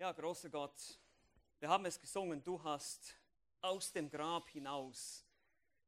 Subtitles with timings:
[0.00, 0.98] Ja, großer Gott,
[1.58, 3.14] wir haben es gesungen, du hast
[3.60, 5.26] aus dem Grab hinaus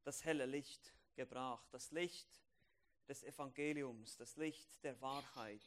[0.04, 2.28] das helle Licht gebracht, das Licht
[3.08, 5.64] des Evangeliums, das Licht der Wahrheit,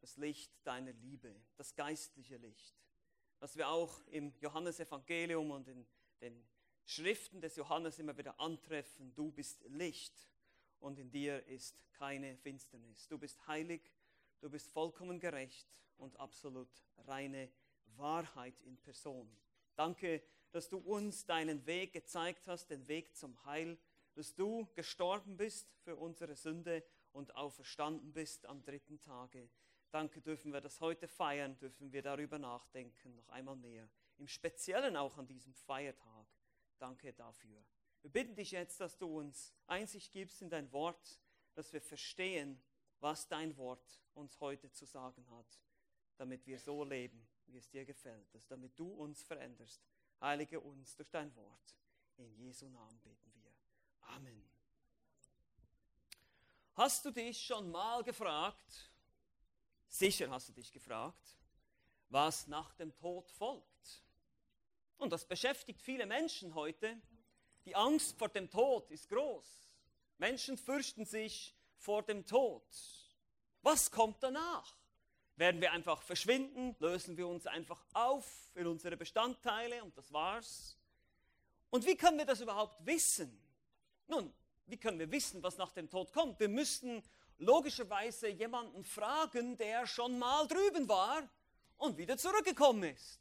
[0.00, 2.76] das Licht deiner Liebe, das geistliche Licht,
[3.40, 5.84] was wir auch im Johannesevangelium und in
[6.20, 6.46] den
[6.84, 9.12] Schriften des Johannes immer wieder antreffen.
[9.16, 10.14] Du bist Licht
[10.78, 13.08] und in dir ist keine Finsternis.
[13.08, 13.82] Du bist heilig,
[14.40, 15.66] du bist vollkommen gerecht
[15.96, 17.50] und absolut reine
[17.98, 19.28] Wahrheit in Person.
[19.76, 23.78] Danke, dass du uns deinen Weg gezeigt hast, den Weg zum Heil,
[24.14, 29.50] dass du gestorben bist für unsere Sünde und auferstanden bist am dritten Tage.
[29.90, 33.88] Danke dürfen wir das heute feiern, dürfen wir darüber nachdenken, noch einmal mehr.
[34.18, 36.26] Im Speziellen auch an diesem Feiertag.
[36.78, 37.64] Danke dafür.
[38.02, 41.20] Wir bitten dich jetzt, dass du uns Einsicht gibst in dein Wort,
[41.54, 42.60] dass wir verstehen,
[43.00, 45.60] was dein Wort uns heute zu sagen hat,
[46.16, 49.80] damit wir so leben, wie es dir gefällt, dass damit du uns veränderst.
[50.20, 51.76] Heilige uns durch dein Wort.
[52.16, 53.52] In Jesu Namen beten wir.
[54.08, 54.44] Amen.
[56.74, 58.90] Hast du dich schon mal gefragt,
[59.86, 61.36] sicher hast du dich gefragt,
[62.08, 64.02] was nach dem Tod folgt?
[64.96, 67.00] Und das beschäftigt viele Menschen heute.
[67.66, 69.70] Die Angst vor dem Tod ist groß.
[70.18, 72.66] Menschen fürchten sich vor dem Tod.
[73.62, 74.76] Was kommt danach?
[75.36, 76.76] Werden wir einfach verschwinden?
[76.78, 80.78] Lösen wir uns einfach auf in unsere Bestandteile und das war's?
[81.70, 83.36] Und wie können wir das überhaupt wissen?
[84.06, 84.32] Nun,
[84.66, 86.38] wie können wir wissen, was nach dem Tod kommt?
[86.38, 87.02] Wir müssen
[87.38, 91.28] logischerweise jemanden fragen, der schon mal drüben war
[91.78, 93.20] und wieder zurückgekommen ist.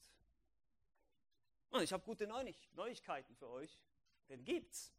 [1.72, 3.80] Und ich habe gute Neuigkeiten für euch.
[4.30, 4.94] Den gibt's.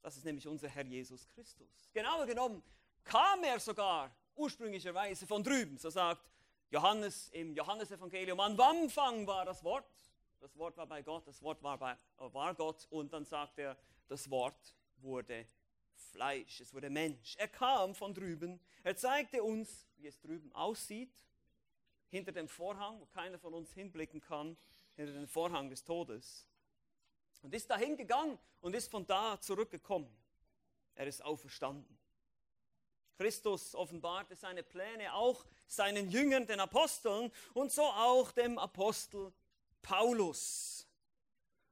[0.00, 1.90] Das ist nämlich unser Herr Jesus Christus.
[1.92, 2.62] Genauer genommen
[3.04, 5.78] kam er sogar ursprünglicherweise von drüben.
[5.78, 6.30] So sagt
[6.70, 9.86] Johannes im Johannesevangelium, am Anfang war das Wort.
[10.40, 12.86] Das Wort war bei Gott, das Wort war, bei, war Gott.
[12.90, 13.76] Und dann sagt er,
[14.08, 15.46] das Wort wurde
[15.94, 17.36] Fleisch, es wurde Mensch.
[17.36, 21.14] Er kam von drüben, er zeigte uns, wie es drüben aussieht,
[22.08, 24.56] hinter dem Vorhang, wo keiner von uns hinblicken kann,
[24.96, 26.46] hinter dem Vorhang des Todes.
[27.40, 30.10] Und ist dahin gegangen und ist von da zurückgekommen.
[30.94, 31.98] Er ist auferstanden.
[33.22, 39.32] Christus offenbarte seine Pläne auch seinen Jüngern, den Aposteln und so auch dem Apostel
[39.80, 40.88] Paulus.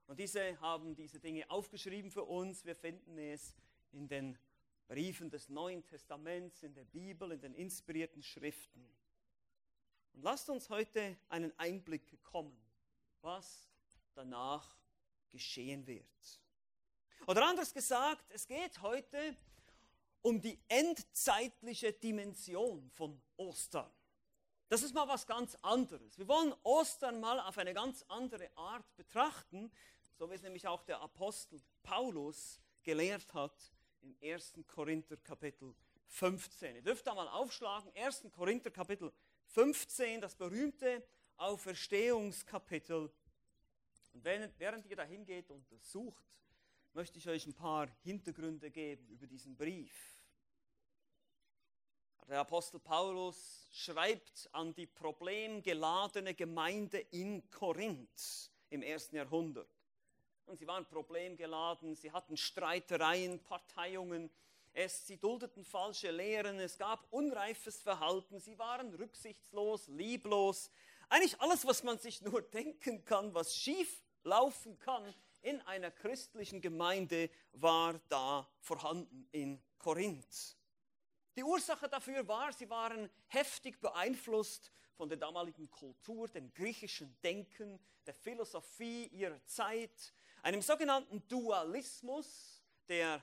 [0.07, 2.65] Und diese haben diese Dinge aufgeschrieben für uns.
[2.65, 3.57] Wir finden es
[3.91, 4.39] in den
[4.87, 8.89] Briefen des Neuen Testaments, in der Bibel, in den inspirierten Schriften.
[10.13, 12.57] Und lasst uns heute einen Einblick bekommen,
[13.23, 13.69] was
[14.15, 14.79] danach
[15.33, 16.05] geschehen wird.
[17.27, 19.37] Oder anders gesagt, es geht heute
[20.23, 23.91] um die endzeitliche Dimension von Ostern.
[24.69, 26.17] Das ist mal was ganz anderes.
[26.17, 29.71] Wir wollen Ostern mal auf eine ganz andere Art betrachten,
[30.17, 33.73] so wie es nämlich auch der Apostel Paulus gelehrt hat
[34.03, 34.61] im 1.
[34.67, 35.75] Korinther Kapitel
[36.07, 36.77] 15.
[36.77, 38.27] Ihr dürft da mal aufschlagen, 1.
[38.33, 39.13] Korinther Kapitel
[39.47, 41.05] 15, das berühmte
[41.37, 43.13] Auferstehungskapitel.
[44.13, 46.25] Und während ihr da hingeht und untersucht,
[46.95, 49.93] möchte ich euch ein paar Hintergründe geben über diesen Brief.
[52.29, 59.69] Der Apostel Paulus schreibt an die problemgeladene Gemeinde in Korinth im ersten Jahrhundert.
[60.47, 64.31] Und sie waren problemgeladen, sie hatten Streitereien, Parteiungen,
[64.73, 70.71] es, sie duldeten falsche Lehren, es gab unreifes Verhalten, sie waren rücksichtslos, lieblos.
[71.09, 75.13] Eigentlich alles, was man sich nur denken kann, was schief laufen kann
[75.43, 80.57] in einer christlichen Gemeinde, war da vorhanden in Korinth.
[81.37, 87.81] Die Ursache dafür war, sie waren heftig beeinflusst von der damaligen Kultur, dem griechischen Denken,
[88.07, 90.13] der Philosophie ihrer Zeit,
[90.43, 93.23] einem sogenannten Dualismus, der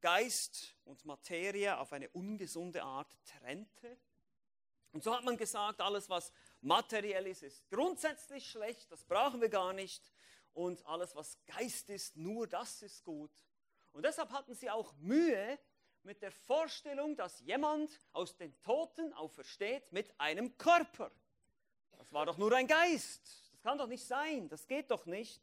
[0.00, 3.98] Geist und Materie auf eine ungesunde Art trennte.
[4.92, 9.48] Und so hat man gesagt, alles, was materiell ist, ist grundsätzlich schlecht, das brauchen wir
[9.48, 10.12] gar nicht.
[10.58, 13.30] Und alles, was Geist ist, nur das ist gut.
[13.92, 15.56] Und deshalb hatten sie auch Mühe,
[16.02, 21.12] mit der Vorstellung, dass jemand aus den Toten aufersteht mit einem Körper.
[21.96, 23.52] Das war doch nur ein Geist.
[23.52, 24.48] Das kann doch nicht sein.
[24.48, 25.40] Das geht doch nicht.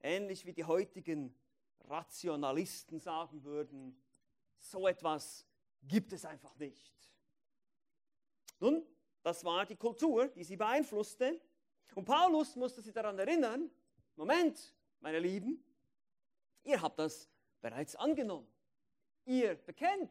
[0.00, 1.34] Ähnlich wie die heutigen
[1.80, 4.00] Rationalisten sagen würden,
[4.60, 5.44] so etwas
[5.82, 6.92] gibt es einfach nicht.
[8.60, 8.86] Nun,
[9.24, 11.40] das war die Kultur, die sie beeinflusste.
[11.96, 13.72] Und Paulus musste sie daran erinnern,
[14.16, 15.62] Moment, meine Lieben,
[16.64, 17.30] ihr habt das
[17.60, 18.48] bereits angenommen
[19.26, 20.10] ihr bekennt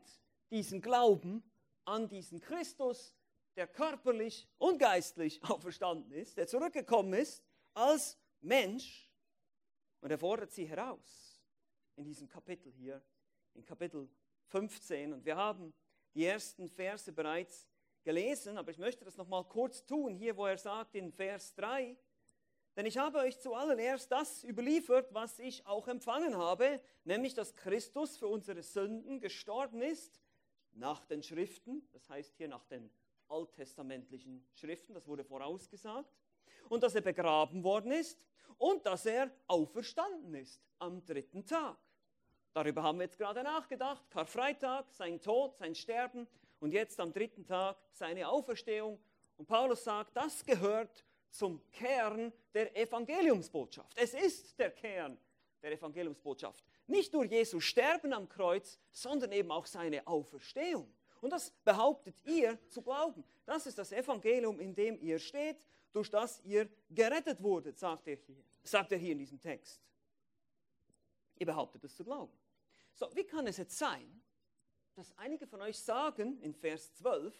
[0.51, 1.43] diesen Glauben
[1.85, 3.15] an diesen Christus,
[3.55, 7.43] der körperlich und geistlich auferstanden ist, der zurückgekommen ist
[7.73, 9.09] als Mensch.
[10.01, 11.41] Und er fordert sie heraus
[11.95, 13.01] in diesem Kapitel hier,
[13.53, 14.09] in Kapitel
[14.47, 15.13] 15.
[15.13, 15.73] Und wir haben
[16.13, 17.67] die ersten Verse bereits
[18.03, 21.97] gelesen, aber ich möchte das nochmal kurz tun, hier wo er sagt in Vers 3,
[22.75, 28.17] denn ich habe euch zuallererst das überliefert, was ich auch empfangen habe, nämlich dass Christus
[28.17, 30.21] für unsere Sünden gestorben ist,
[30.73, 32.89] nach den Schriften, das heißt hier nach den
[33.29, 36.13] alttestamentlichen Schriften, das wurde vorausgesagt,
[36.69, 38.19] und dass er begraben worden ist
[38.57, 41.77] und dass er auferstanden ist am dritten Tag.
[42.53, 44.09] Darüber haben wir jetzt gerade nachgedacht.
[44.09, 46.27] Karfreitag, sein Tod, sein Sterben
[46.59, 48.97] und jetzt am dritten Tag seine Auferstehung.
[49.37, 51.03] Und Paulus sagt, das gehört
[51.35, 53.91] zum Kern der Evangeliumsbotschaft.
[53.97, 55.17] Es ist der Kern
[55.61, 56.63] der Evangeliumsbotschaft.
[56.87, 60.93] Nicht nur Jesu Sterben am Kreuz, sondern eben auch seine Auferstehung.
[61.21, 63.23] Und das behauptet ihr zu glauben.
[63.45, 68.15] Das ist das Evangelium, in dem ihr steht, durch das ihr gerettet wurdet, sagt er
[68.15, 69.81] hier, sagt er hier in diesem Text.
[71.37, 72.31] Ihr behauptet es zu glauben.
[72.93, 74.21] So, wie kann es jetzt sein,
[74.93, 77.35] dass einige von euch sagen in Vers 12,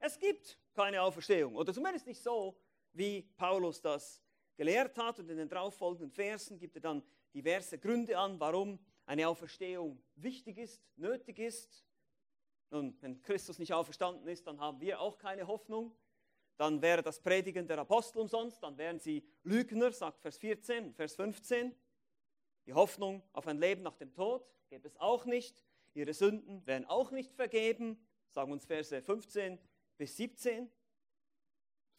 [0.00, 2.56] es gibt keine Auferstehung oder zumindest nicht so,
[2.92, 4.22] wie Paulus das
[4.56, 7.02] gelehrt hat und in den darauffolgenden Versen gibt er dann
[7.34, 11.84] diverse Gründe an, warum eine Auferstehung wichtig ist, nötig ist.
[12.70, 15.94] Nun, wenn Christus nicht auferstanden ist, dann haben wir auch keine Hoffnung.
[16.56, 21.14] Dann wäre das Predigen der Apostel umsonst, dann wären sie Lügner, sagt Vers 14, Vers
[21.16, 21.74] 15.
[22.66, 25.64] Die Hoffnung auf ein Leben nach dem Tod gäbe es auch nicht.
[25.94, 27.98] Ihre Sünden wären auch nicht vergeben,
[28.30, 29.58] sagen uns Verse 15
[29.98, 30.70] bis 17.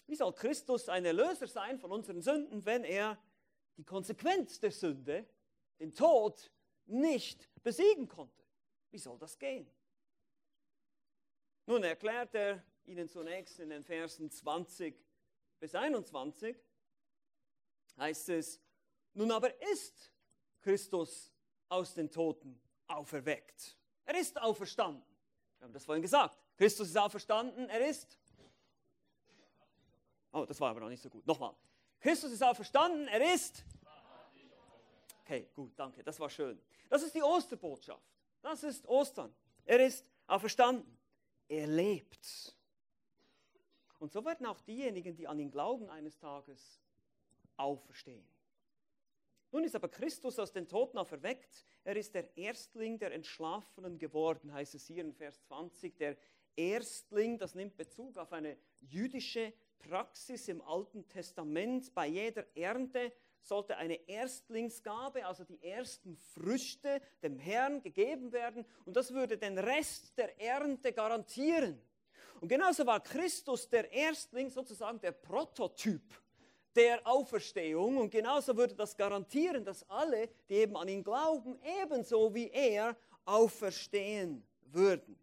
[0.05, 3.17] Wie soll Christus ein Erlöser sein von unseren Sünden, wenn er
[3.77, 5.27] die Konsequenz der Sünde,
[5.79, 6.51] den Tod,
[6.85, 8.43] nicht besiegen konnte?
[8.91, 9.69] Wie soll das gehen?
[11.65, 14.95] Nun erklärt er ihnen zunächst in den Versen 20
[15.59, 16.57] bis 21,
[17.97, 18.59] heißt es,
[19.13, 20.11] nun aber ist
[20.59, 21.31] Christus
[21.69, 23.77] aus den Toten auferweckt.
[24.05, 25.05] Er ist auferstanden.
[25.57, 26.37] Wir haben das vorhin gesagt.
[26.57, 28.19] Christus ist auferstanden, er ist
[30.33, 31.25] Oh, das war aber noch nicht so gut.
[31.27, 31.55] Nochmal.
[31.99, 33.63] Christus ist auferstanden, er ist.
[35.21, 36.59] Okay, gut, danke, das war schön.
[36.89, 38.03] Das ist die Osterbotschaft.
[38.41, 39.33] Das ist Ostern.
[39.63, 40.97] Er ist auferstanden.
[41.47, 42.53] Er lebt.
[43.99, 46.81] Und so werden auch diejenigen, die an ihn glauben, eines Tages
[47.55, 48.27] auferstehen.
[49.51, 51.63] Nun ist aber Christus aus den Toten auferweckt.
[51.83, 55.95] Er ist der Erstling der Entschlafenen geworden, heißt es hier in Vers 20.
[55.95, 56.17] Der
[56.55, 59.53] Erstling, das nimmt Bezug auf eine jüdische
[59.89, 61.93] Praxis im Alten Testament.
[61.93, 68.65] Bei jeder Ernte sollte eine Erstlingsgabe, also die ersten Früchte, dem Herrn gegeben werden.
[68.85, 71.81] Und das würde den Rest der Ernte garantieren.
[72.39, 76.01] Und genauso war Christus der Erstling, sozusagen der Prototyp
[76.75, 77.97] der Auferstehung.
[77.97, 82.97] Und genauso würde das garantieren, dass alle, die eben an ihn glauben, ebenso wie er
[83.25, 85.19] auferstehen würden.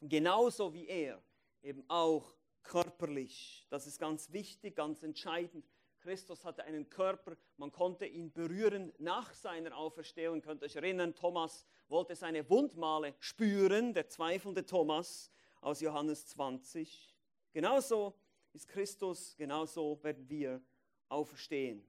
[0.00, 1.22] Genauso wie er
[1.62, 3.66] eben auch körperlich.
[3.70, 5.64] Das ist ganz wichtig, ganz entscheidend.
[6.00, 10.36] Christus hatte einen Körper, man konnte ihn berühren nach seiner Auferstehung.
[10.36, 15.30] Ihr könnt euch erinnern, Thomas wollte seine Wundmale spüren, der zweifelnde Thomas
[15.60, 17.14] aus Johannes 20.
[17.52, 18.14] Genauso
[18.52, 20.60] ist Christus, genauso werden wir
[21.08, 21.86] auferstehen.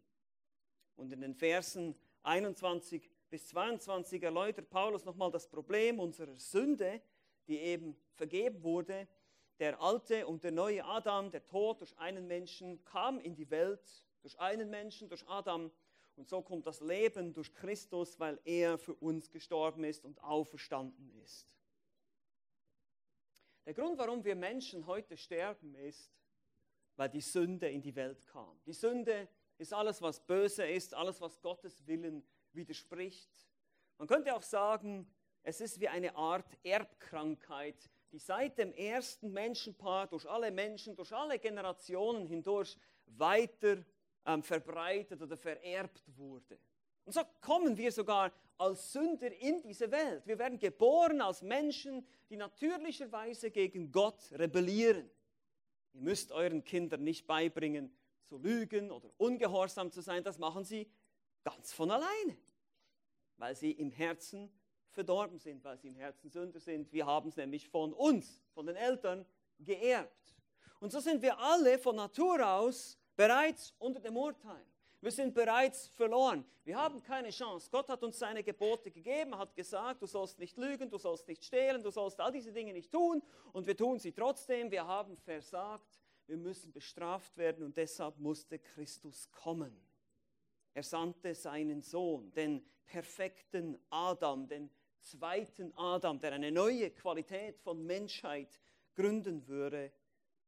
[0.95, 7.01] Und in den Versen 21 bis 22 erläutert Paulus nochmal das Problem unserer Sünde,
[7.47, 9.07] die eben vergeben wurde
[9.63, 13.79] der alte und der neue Adam, der Tod durch einen Menschen, kam in die Welt,
[14.21, 15.71] durch einen Menschen, durch Adam.
[16.17, 21.09] Und so kommt das Leben durch Christus, weil er für uns gestorben ist und auferstanden
[21.23, 21.47] ist.
[23.65, 26.11] Der Grund, warum wir Menschen heute sterben, ist,
[26.97, 28.59] weil die Sünde in die Welt kam.
[28.65, 33.31] Die Sünde ist alles, was böse ist, alles, was Gottes Willen widerspricht.
[33.97, 35.09] Man könnte auch sagen,
[35.41, 41.11] es ist wie eine Art Erbkrankheit, die seit dem ersten Menschenpaar durch alle Menschen, durch
[41.11, 42.77] alle Generationen hindurch
[43.07, 43.83] weiter
[44.27, 46.59] ähm, verbreitet oder vererbt wurde.
[47.05, 50.27] Und so kommen wir sogar als Sünder in diese Welt.
[50.27, 55.09] Wir werden geboren als Menschen, die natürlicherweise gegen Gott rebellieren.
[55.93, 57.91] Ihr müsst euren Kindern nicht beibringen,
[58.25, 60.23] zu lügen oder ungehorsam zu sein.
[60.23, 60.87] Das machen sie
[61.43, 62.37] ganz von alleine,
[63.37, 64.51] weil sie im Herzen
[64.93, 66.91] verdorben sind, weil sie im Herzen Sünder sind.
[66.91, 69.25] Wir haben es nämlich von uns, von den Eltern
[69.59, 70.35] geerbt.
[70.79, 74.65] Und so sind wir alle von Natur aus bereits unter dem Urteil.
[75.01, 76.45] Wir sind bereits verloren.
[76.63, 77.67] Wir haben keine Chance.
[77.69, 81.43] Gott hat uns seine Gebote gegeben, hat gesagt, du sollst nicht lügen, du sollst nicht
[81.43, 83.21] stehlen, du sollst all diese Dinge nicht tun.
[83.51, 84.71] Und wir tun sie trotzdem.
[84.71, 85.99] Wir haben versagt.
[86.25, 89.77] Wir müssen bestraft werden und deshalb musste Christus kommen.
[90.73, 94.69] Er sandte seinen Sohn, den perfekten Adam, den
[95.03, 98.59] zweiten Adam, der eine neue Qualität von Menschheit
[98.95, 99.91] gründen würde.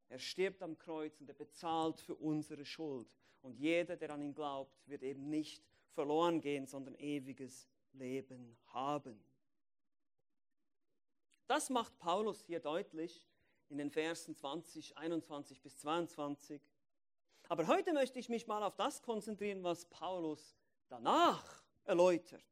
[0.09, 3.07] Er stirbt am Kreuz und er bezahlt für unsere Schuld.
[3.41, 9.23] Und jeder, der an ihn glaubt, wird eben nicht verloren gehen, sondern ewiges Leben haben.
[11.47, 13.27] Das macht Paulus hier deutlich
[13.69, 16.61] in den Versen 20, 21 bis 22.
[17.47, 20.55] Aber heute möchte ich mich mal auf das konzentrieren, was Paulus
[20.87, 22.43] danach erläutert.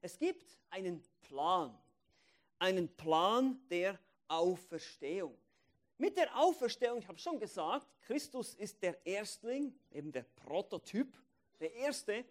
[0.00, 1.76] Es gibt einen Plan,
[2.58, 5.36] einen Plan der Auferstehung.
[5.98, 11.14] Mit der Auferstehung, ich habe schon gesagt, Christus ist der Erstling, eben der Prototyp,
[11.60, 12.24] der Erste.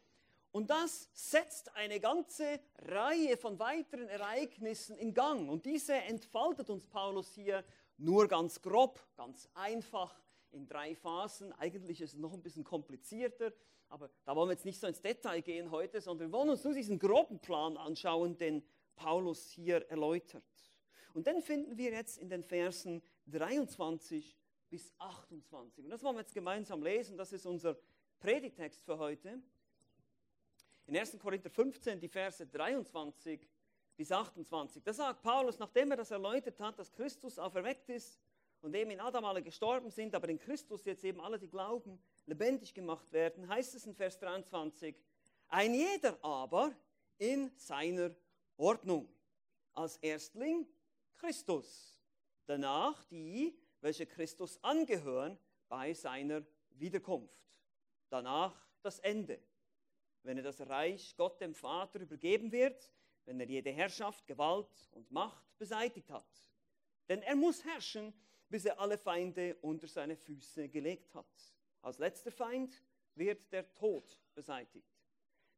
[0.51, 5.47] Und das setzt eine ganze Reihe von weiteren Ereignissen in Gang.
[5.47, 7.63] Und diese entfaltet uns Paulus hier
[7.97, 10.19] nur ganz grob, ganz einfach
[10.51, 11.53] in drei Phasen.
[11.53, 13.53] Eigentlich ist es noch ein bisschen komplizierter,
[13.89, 16.63] aber da wollen wir jetzt nicht so ins Detail gehen heute, sondern wir wollen uns
[16.63, 18.63] nur diesen groben Plan anschauen, den
[18.95, 20.43] Paulus hier erläutert.
[21.13, 24.37] Und den finden wir jetzt in den Versen 23
[24.69, 25.85] bis 28.
[25.85, 27.17] Und das wollen wir jetzt gemeinsam lesen.
[27.17, 27.77] Das ist unser
[28.19, 29.41] Predigtext für heute.
[30.85, 31.17] In 1.
[31.19, 33.47] Korinther 15, die Verse 23
[33.95, 34.83] bis 28.
[34.83, 38.19] Da sagt Paulus, nachdem er das erläutert hat, dass Christus auferweckt ist
[38.61, 42.01] und eben in Adam alle gestorben sind, aber in Christus jetzt eben alle, die glauben,
[42.25, 44.95] lebendig gemacht werden, heißt es in Vers 23,
[45.47, 46.73] ein jeder aber
[47.17, 48.15] in seiner
[48.57, 49.09] Ordnung.
[49.73, 50.67] Als Erstling
[51.17, 51.99] Christus,
[52.45, 55.37] danach die, welche Christus angehören
[55.67, 57.47] bei seiner Wiederkunft.
[58.09, 59.39] Danach das Ende,
[60.23, 62.91] wenn er das Reich Gott dem Vater übergeben wird,
[63.25, 66.27] wenn er jede Herrschaft, Gewalt und Macht beseitigt hat.
[67.07, 68.13] Denn er muss herrschen,
[68.49, 71.25] bis er alle Feinde unter seine Füße gelegt hat.
[71.81, 72.83] Als letzter Feind
[73.15, 74.89] wird der Tod beseitigt.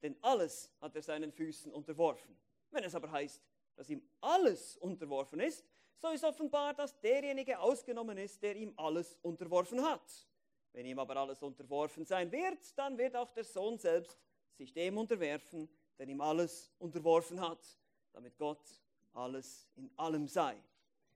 [0.02, 2.38] Denn alles hat er seinen Füßen unterworfen.
[2.72, 3.42] Wenn es aber heißt,
[3.76, 5.66] dass ihm alles unterworfen ist,
[5.98, 10.28] so ist offenbar, dass derjenige ausgenommen ist, der ihm alles unterworfen hat.
[10.74, 14.18] Wenn ihm aber alles unterworfen sein wird, dann wird auch der Sohn selbst
[14.54, 17.78] sich dem unterwerfen, der ihm alles unterworfen hat,
[18.14, 18.66] damit Gott
[19.14, 20.58] alles in allem sei.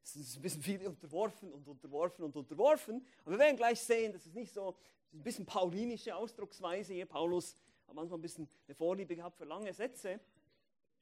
[0.06, 4.14] Es ist ein bisschen viel unterworfen und unterworfen und unterworfen, aber wir werden gleich sehen,
[4.14, 4.76] das ist nicht so
[5.12, 7.08] ein bisschen paulinische Ausdrucksweise hier.
[7.08, 7.56] Paulus
[7.88, 10.20] hat manchmal ein bisschen eine Vorliebe gehabt für lange Sätze.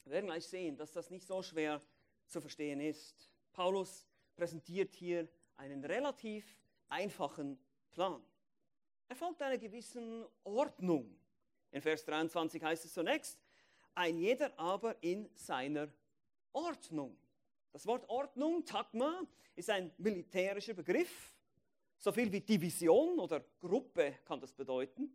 [0.05, 1.81] Wir werden gleich sehen, dass das nicht so schwer
[2.27, 3.29] zu verstehen ist.
[3.51, 4.05] Paulus
[4.37, 6.57] präsentiert hier einen relativ
[6.87, 7.59] einfachen
[7.91, 8.23] Plan.
[9.09, 11.13] Er folgt einer gewissen Ordnung.
[11.71, 13.37] In Vers 23 heißt es zunächst,
[13.95, 15.89] ein jeder aber in seiner
[16.53, 17.17] Ordnung.
[17.73, 19.23] Das Wort Ordnung, Tagma,
[19.55, 21.33] ist ein militärischer Begriff.
[21.97, 25.11] So viel wie Division oder Gruppe kann das bedeuten.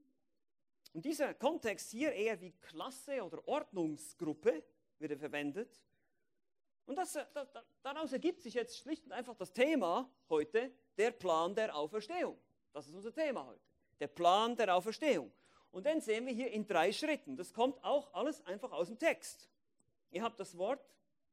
[0.93, 4.65] Und dieser Kontext hier eher wie Klasse oder Ordnungsgruppe
[4.99, 5.81] wird er verwendet.
[6.85, 7.49] Und das, äh, das,
[7.83, 12.37] daraus ergibt sich jetzt schlicht und einfach das Thema heute, der Plan der Auferstehung.
[12.73, 13.61] Das ist unser Thema heute.
[14.01, 15.31] Der Plan der Auferstehung.
[15.71, 17.37] Und den sehen wir hier in drei Schritten.
[17.37, 19.49] Das kommt auch alles einfach aus dem Text.
[20.11, 20.81] Ihr habt das Wort,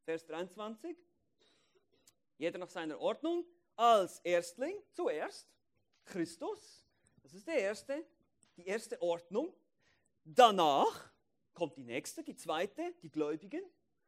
[0.04, 0.96] Vers 23.
[2.38, 3.46] Jeder nach seiner Ordnung.
[3.78, 5.48] Als Erstling zuerst
[6.06, 6.86] Christus.
[7.24, 8.06] Das ist der erste,
[8.56, 9.54] die erste Ordnung.
[10.24, 11.12] Danach
[11.54, 13.64] kommt die nächste, die zweite, die Gläubigen.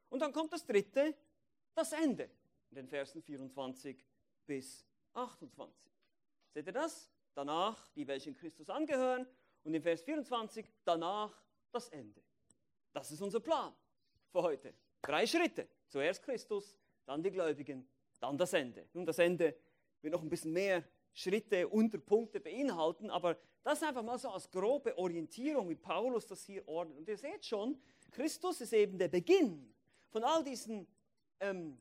[0.10, 1.16] Und dann kommt das dritte,
[1.76, 2.30] das Ende.
[2.70, 4.06] In den Versen 24
[4.46, 5.92] bis 28.
[6.54, 7.10] Seht ihr das?
[7.34, 9.28] Danach die, welche in Christus angehören.
[9.64, 12.22] Und in Vers 24 danach das Ende.
[12.94, 13.74] Das ist unser Plan
[14.32, 14.74] für heute.
[15.02, 15.68] Drei Schritte.
[15.88, 17.88] Zuerst Christus, dann die Gläubigen,
[18.20, 18.88] dann das Ende.
[18.94, 19.56] Nun, das Ende
[20.02, 20.84] wird noch ein bisschen mehr
[21.14, 26.68] Schritte, Unterpunkte beinhalten, aber das einfach mal so als grobe Orientierung, wie Paulus das hier
[26.68, 26.98] ordnet.
[26.98, 27.82] Und ihr seht schon,
[28.12, 29.74] Christus ist eben der Beginn
[30.10, 30.88] von all diesen,
[31.40, 31.78] ähm,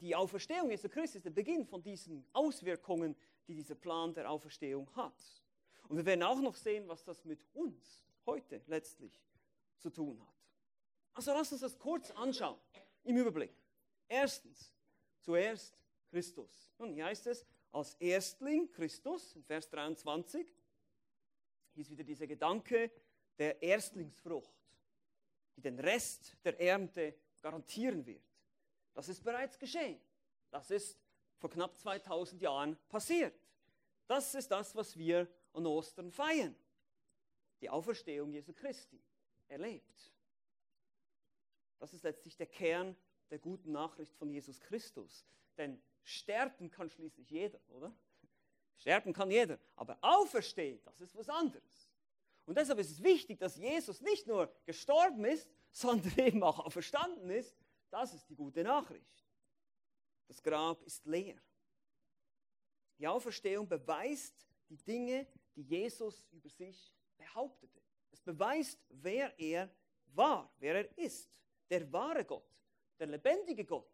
[0.00, 3.14] die Auferstehung Jesu Christus ist der Beginn von diesen Auswirkungen,
[3.46, 5.14] die dieser Plan der Auferstehung hat.
[5.88, 9.12] Und wir werden auch noch sehen, was das mit uns heute letztlich
[9.78, 10.34] zu tun hat.
[11.14, 12.58] Also lasst uns das kurz anschauen,
[13.04, 13.52] im Überblick.
[14.08, 14.72] Erstens,
[15.20, 15.78] zuerst
[16.10, 16.70] Christus.
[16.78, 20.46] Nun, hier heißt es, als Erstling Christus, in Vers 23,
[21.72, 22.90] hier ist wieder dieser Gedanke
[23.38, 24.54] der Erstlingsfrucht,
[25.56, 28.24] die den Rest der Ernte garantieren wird.
[28.92, 30.00] Das ist bereits geschehen.
[30.50, 30.98] Das ist
[31.38, 33.34] vor knapp 2000 Jahren passiert.
[34.06, 36.54] Das ist das, was wir an Ostern feiern.
[37.60, 38.98] die Auferstehung Jesu Christi
[39.48, 40.12] erlebt.
[41.78, 42.96] Das ist letztlich der Kern
[43.30, 45.24] der guten Nachricht von Jesus Christus.
[45.56, 47.94] Denn sterben kann schließlich jeder, oder?
[48.76, 51.90] Sterben kann jeder, aber auferstehen, das ist was anderes.
[52.46, 57.30] Und deshalb ist es wichtig, dass Jesus nicht nur gestorben ist, sondern eben auch auferstanden
[57.30, 57.56] ist.
[57.90, 59.24] Das ist die gute Nachricht.
[60.26, 61.40] Das Grab ist leer.
[62.98, 67.80] Die Auferstehung beweist die Dinge, die Jesus über sich behauptete.
[68.10, 69.70] Es beweist, wer er
[70.06, 71.30] war, wer er ist.
[71.68, 72.48] Der wahre Gott,
[73.00, 73.90] der lebendige Gott,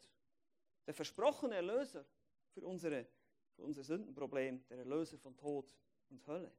[0.87, 2.05] der versprochene Erlöser
[2.53, 3.07] für, unsere,
[3.55, 5.73] für unser Sündenproblem, der Erlöser von Tod
[6.11, 6.53] und Hölle.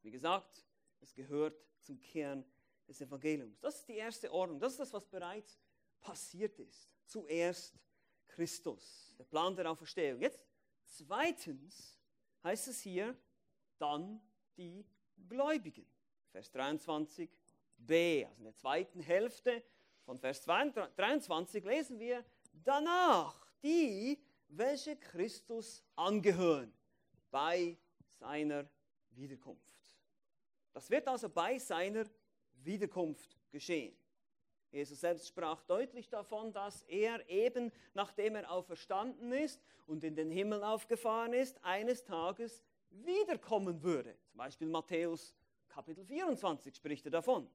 [0.00, 0.66] Wie gesagt,
[1.00, 2.44] es gehört zum Kern
[2.88, 3.60] des Evangeliums.
[3.60, 4.58] Das ist die erste Ordnung.
[4.58, 5.60] Das ist das, was bereits
[6.00, 6.92] passiert ist.
[7.04, 7.78] Zuerst
[8.26, 10.20] Christus, der Plan der Auferstehung.
[10.20, 10.40] Jetzt
[10.84, 12.00] zweitens
[12.42, 13.16] heißt es hier,
[13.78, 14.20] dann
[14.56, 14.84] die
[15.28, 15.86] Gläubigen.
[16.30, 19.62] Vers 23b, also in der zweiten Hälfte
[20.04, 22.24] von Vers 23 lesen wir,
[22.64, 24.18] danach die,
[24.48, 26.72] welche Christus angehören,
[27.30, 27.76] bei
[28.18, 28.68] seiner
[29.10, 29.72] Wiederkunft.
[30.72, 32.04] Das wird also bei seiner
[32.62, 33.96] Wiederkunft geschehen.
[34.70, 40.30] Jesus selbst sprach deutlich davon, dass er eben, nachdem er auferstanden ist und in den
[40.30, 44.16] Himmel aufgefahren ist, eines Tages wiederkommen würde.
[44.30, 45.34] Zum Beispiel Matthäus
[45.68, 47.48] Kapitel 24 spricht er davon.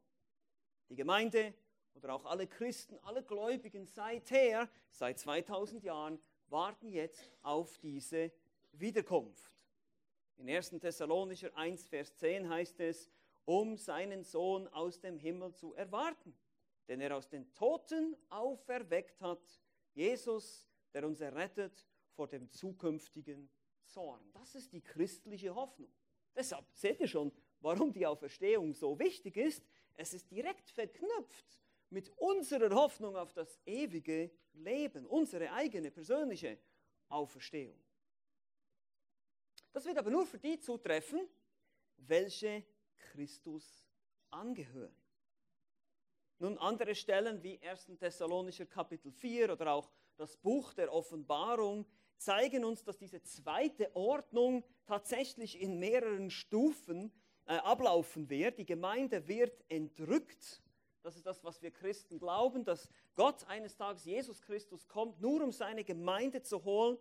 [0.89, 1.53] Die Gemeinde
[1.97, 8.31] oder auch alle Christen, alle Gläubigen seither, seit 2000 Jahren, warten jetzt auf diese
[8.71, 9.51] Wiederkunft.
[10.37, 10.69] In 1.
[10.79, 13.09] Thessalonicher 1, Vers 10 heißt es,
[13.45, 16.37] um seinen Sohn aus dem Himmel zu erwarten
[16.87, 19.41] den er aus den Toten auferweckt hat,
[19.93, 23.49] Jesus, der uns errettet vor dem zukünftigen
[23.85, 24.21] Zorn.
[24.33, 25.91] Das ist die christliche Hoffnung.
[26.35, 29.63] Deshalb seht ihr schon, warum die Auferstehung so wichtig ist.
[29.95, 36.57] Es ist direkt verknüpft mit unserer Hoffnung auf das ewige Leben, unsere eigene persönliche
[37.09, 37.79] Auferstehung.
[39.71, 41.27] Das wird aber nur für die zutreffen,
[41.97, 42.63] welche
[42.97, 43.85] Christus
[44.29, 44.95] angehören.
[46.39, 47.97] Nun, andere Stellen wie 1.
[47.99, 51.85] Thessalonicher Kapitel 4 oder auch das Buch der Offenbarung
[52.17, 57.11] zeigen uns, dass diese zweite Ordnung tatsächlich in mehreren Stufen
[57.45, 58.57] äh, ablaufen wird.
[58.59, 60.61] Die Gemeinde wird entrückt.
[61.07, 65.41] Das ist das, was wir Christen glauben, dass Gott eines Tages, Jesus Christus, kommt, nur
[65.41, 66.97] um seine Gemeinde zu holen.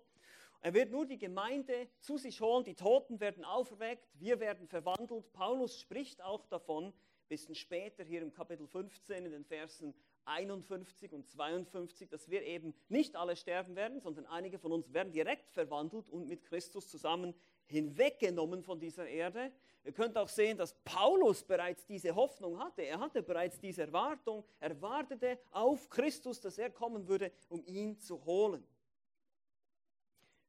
[0.61, 5.33] Er wird nur die Gemeinde zu sich holen, die Toten werden auferweckt, wir werden verwandelt.
[5.33, 6.93] Paulus spricht auch davon,
[7.27, 9.93] bisschen später hier im Kapitel 15 in den Versen
[10.27, 15.13] 51 und 52, dass wir eben nicht alle sterben werden, sondern einige von uns werden
[15.13, 17.35] direkt verwandelt und mit Christus zusammen
[17.67, 19.53] hinweggenommen von dieser Erde.
[19.85, 22.83] Ihr könnt auch sehen, dass Paulus bereits diese Hoffnung hatte.
[22.83, 24.45] Er hatte bereits diese Erwartung.
[24.59, 28.67] Er wartete auf Christus, dass er kommen würde, um ihn zu holen.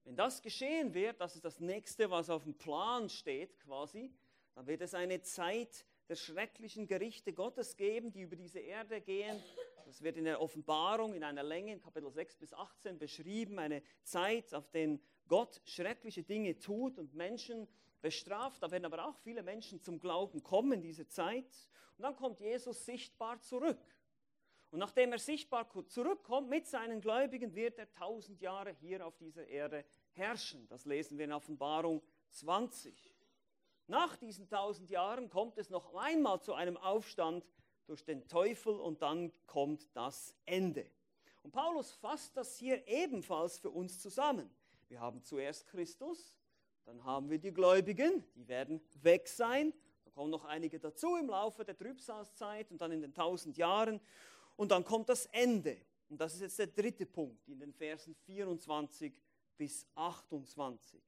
[0.04, 4.12] Wenn das geschehen wird, das ist das nächste, was auf dem Plan steht quasi,
[4.56, 9.44] dann wird es eine Zeit der schrecklichen Gerichte Gottes geben, die über diese Erde gehen.
[9.88, 13.82] Das wird in der Offenbarung in einer Länge, in Kapitel 6 bis 18 beschrieben, eine
[14.04, 17.69] Zeit, auf der Gott schreckliche Dinge tut und Menschen
[18.02, 18.62] bestraft.
[18.62, 21.69] Da werden aber auch viele Menschen zum Glauben kommen in dieser Zeit.
[21.95, 23.80] Und dann kommt Jesus sichtbar zurück.
[24.71, 29.47] Und nachdem er sichtbar zurückkommt mit seinen Gläubigen, wird er tausend Jahre hier auf dieser
[29.47, 30.67] Erde herrschen.
[30.67, 33.15] Das lesen wir in Offenbarung 20.
[33.88, 37.45] Nach diesen tausend Jahren kommt es noch einmal zu einem Aufstand
[37.88, 40.89] durch den Teufel und dann kommt das Ende.
[41.43, 44.50] Und Paulus fasst das hier ebenfalls für uns zusammen.
[44.89, 46.36] Wir haben zuerst Christus,
[46.86, 49.73] dann haben wir die Gläubigen, die werden weg sein.
[50.06, 54.00] Da kommen noch einige dazu im Laufe der Trübsalzeit und dann in den tausend Jahren.
[54.56, 55.78] Und dann kommt das Ende.
[56.10, 59.13] Und das ist jetzt der dritte Punkt in den Versen 24
[59.58, 61.02] bis 28.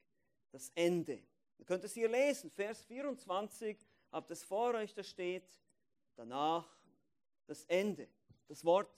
[0.51, 1.21] Das Ende.
[1.57, 3.77] Ihr könnt es hier lesen, Vers 24,
[4.11, 5.43] habt es vor euch, da steht,
[6.19, 6.67] danach
[7.45, 8.09] das Ende.
[8.47, 8.93] Das Wort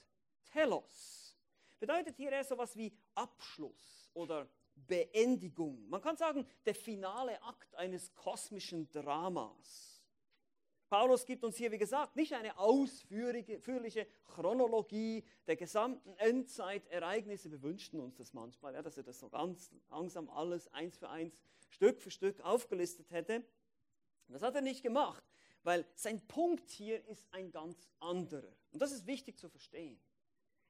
[0.51, 1.37] Telos
[1.79, 5.87] bedeutet hier eher so etwas wie Abschluss oder Beendigung.
[5.87, 10.03] Man kann sagen, der finale Akt eines kosmischen Dramas.
[10.89, 17.51] Paulus gibt uns hier, wie gesagt, nicht eine ausführliche Chronologie der gesamten Endzeitereignisse.
[17.51, 21.07] Wir wünschten uns das manchmal, ja, dass er das so ganz langsam alles eins für
[21.07, 23.45] eins, Stück für Stück aufgelistet hätte.
[24.27, 25.23] Das hat er nicht gemacht,
[25.63, 28.51] weil sein Punkt hier ist ein ganz anderer.
[28.71, 29.99] Und das ist wichtig zu verstehen.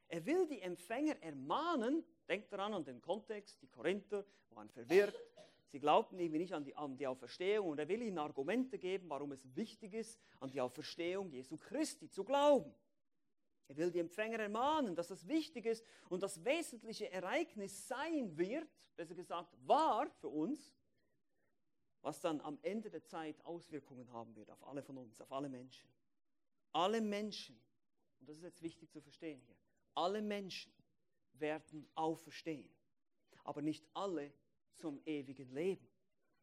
[0.08, 5.16] Er will die Empfänger ermahnen, denkt daran an den Kontext, die Korinther waren verwirrt,
[5.72, 9.10] Sie glaubten irgendwie nicht an die, an die Auferstehung und er will ihnen Argumente geben,
[9.10, 12.76] warum es wichtig ist, an die Auferstehung Jesu Christi zu glauben.
[13.70, 18.68] Er will die Empfänger ermahnen, dass das wichtig ist und das wesentliche Ereignis sein wird,
[18.98, 20.74] besser gesagt war für uns,
[22.02, 25.50] was dann am Ende der Zeit Auswirkungen haben wird auf alle von uns, auf alle
[25.50, 25.90] Menschen.
[26.74, 27.60] Alle Menschen,
[28.20, 29.56] und das ist jetzt wichtig zu verstehen hier,
[29.94, 30.72] alle Menschen
[31.34, 32.70] werden auferstehen,
[33.44, 34.32] aber nicht alle
[34.76, 35.88] zum ewigen Leben,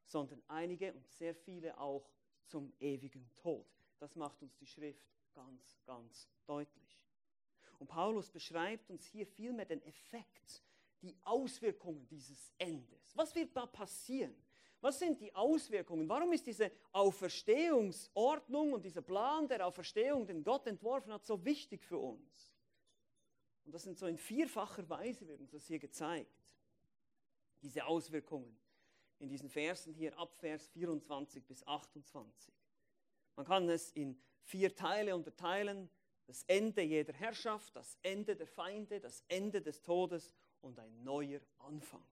[0.05, 2.11] sondern einige und sehr viele auch
[2.45, 3.67] zum ewigen Tod.
[3.99, 7.07] Das macht uns die Schrift ganz, ganz deutlich.
[7.79, 10.63] Und Paulus beschreibt uns hier vielmehr den Effekt,
[11.01, 13.17] die Auswirkungen dieses Endes.
[13.17, 14.35] Was wird da passieren?
[14.81, 16.09] Was sind die Auswirkungen?
[16.09, 21.85] Warum ist diese Auferstehungsordnung und dieser Plan der Auferstehung, den Gott entworfen hat, so wichtig
[21.85, 22.53] für uns?
[23.65, 26.39] Und das sind so in vierfacher Weise, wird uns das hier gezeigt
[27.63, 28.59] diese Auswirkungen
[29.19, 32.55] in diesen Versen hier ab Vers 24 bis 28.
[33.37, 35.91] Man kann es in vier Teile unterteilen.
[36.27, 41.41] Das Ende jeder Herrschaft, das Ende der Feinde, das Ende des Todes und ein neuer
[41.59, 42.05] Anfang.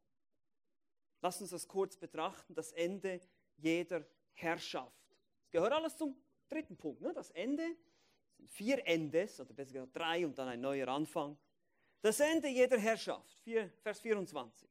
[1.27, 3.21] Lass uns das kurz betrachten, das Ende
[3.57, 4.95] jeder Herrschaft.
[5.43, 6.17] Es gehört alles zum
[6.49, 7.13] dritten Punkt, ne?
[7.13, 7.65] das Ende.
[8.37, 11.37] sind vier Endes, oder besser gesagt drei und dann ein neuer Anfang.
[12.01, 14.71] Das Ende jeder Herrschaft, vier, Vers 24.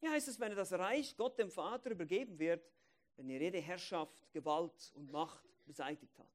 [0.00, 2.68] Hier heißt es, wenn das Reich Gott dem Vater übergeben wird,
[3.14, 6.34] wenn er jede Herrschaft, Gewalt und Macht beseitigt hat.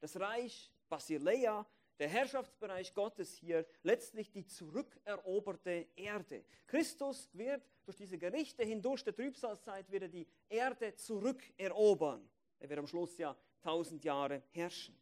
[0.00, 1.66] Das Reich Basileia,
[1.98, 6.44] der Herrschaftsbereich Gottes hier, letztlich die zurückeroberte Erde.
[6.66, 12.28] Christus wird durch diese Gerichte hindurch der Trübsalzeit wieder die Erde zurückerobern.
[12.60, 14.96] Er wird am Schluss ja tausend Jahre herrschen.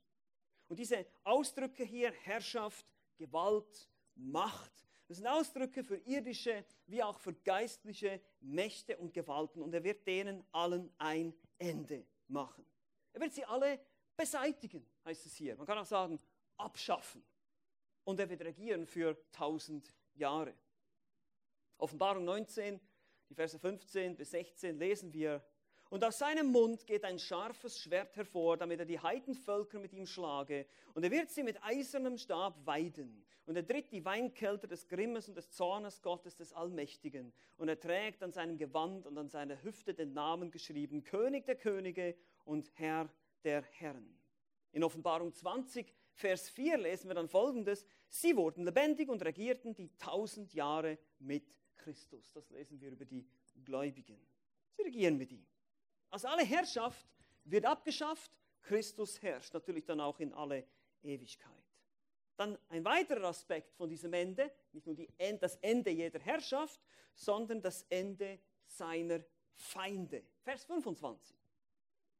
[0.69, 4.73] Und diese Ausdrücke hier, Herrschaft, Gewalt, Macht,
[5.09, 10.07] das sind Ausdrücke für irdische wie auch für geistliche Mächte und Gewalten und er wird
[10.07, 12.67] denen allen ein Ende machen.
[13.13, 13.79] Er wird sie alle
[14.17, 15.57] beseitigen, heißt es hier.
[15.57, 16.19] Man kann auch sagen,
[16.59, 17.25] abschaffen.
[18.05, 20.55] Und er wird regieren für tausend Jahre.
[21.79, 22.81] Offenbarung 19,
[23.29, 25.45] die Verse 15 bis 16 lesen wir,
[25.89, 30.07] und aus seinem Mund geht ein scharfes Schwert hervor, damit er die Heidenvölker mit ihm
[30.07, 30.67] schlage.
[30.95, 33.25] Und er wird sie mit eisernem Stab weiden.
[33.47, 37.33] Und er tritt die Weinkelter des Grimmes und des Zornes Gottes des Allmächtigen.
[37.57, 41.55] Und er trägt an seinem Gewand und an seiner Hüfte den Namen geschrieben, König der
[41.55, 43.09] Könige und Herr
[43.45, 44.19] der Herren.
[44.73, 47.85] In Offenbarung 20, Vers 4 lesen wir dann folgendes.
[48.09, 52.33] Sie wurden lebendig und regierten die tausend Jahre mit Christus.
[52.33, 53.29] Das lesen wir über die
[53.63, 54.19] Gläubigen.
[54.77, 55.47] Sie regieren mit ihm.
[56.09, 57.07] Also alle Herrschaft
[57.45, 60.67] wird abgeschafft, Christus herrscht natürlich dann auch in alle
[61.03, 61.53] Ewigkeit.
[62.37, 66.81] Dann ein weiterer Aspekt von diesem Ende, nicht nur die, das Ende jeder Herrschaft,
[67.15, 69.23] sondern das Ende seiner
[69.55, 70.23] Feinde.
[70.43, 71.37] Vers 25.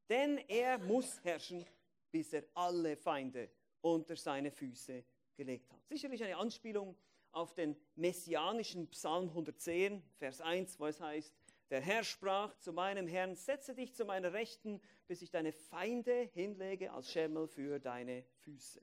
[0.07, 1.65] Denn er muss herrschen,
[2.11, 3.49] bis er alle Feinde
[3.93, 5.03] unter seine Füße
[5.35, 5.85] gelegt hat.
[5.87, 6.97] Sicherlich eine Anspielung
[7.31, 11.35] auf den messianischen Psalm 110, Vers 1, wo es heißt,
[11.69, 16.29] der Herr sprach zu meinem Herrn, setze dich zu meiner Rechten, bis ich deine Feinde
[16.33, 18.81] hinlege als Schemmel für deine Füße.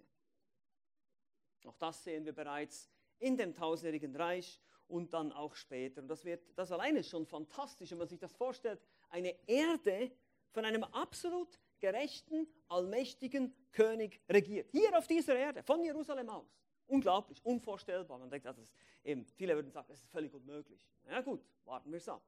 [1.65, 6.03] Auch das sehen wir bereits in dem tausendjährigen Reich und dann auch später.
[6.03, 8.81] Und das, wird, das alleine ist schon fantastisch, wenn man sich das vorstellt.
[9.09, 10.13] Eine Erde
[10.51, 14.71] von einem absolut gerechten, allmächtigen König regiert.
[14.71, 16.59] Hier auf dieser Erde, von Jerusalem aus.
[16.87, 18.19] Unglaublich, unvorstellbar.
[18.19, 20.87] Man denkt, das ist eben, viele würden sagen, das ist völlig unmöglich.
[21.09, 22.23] Ja gut, warten wir es ab.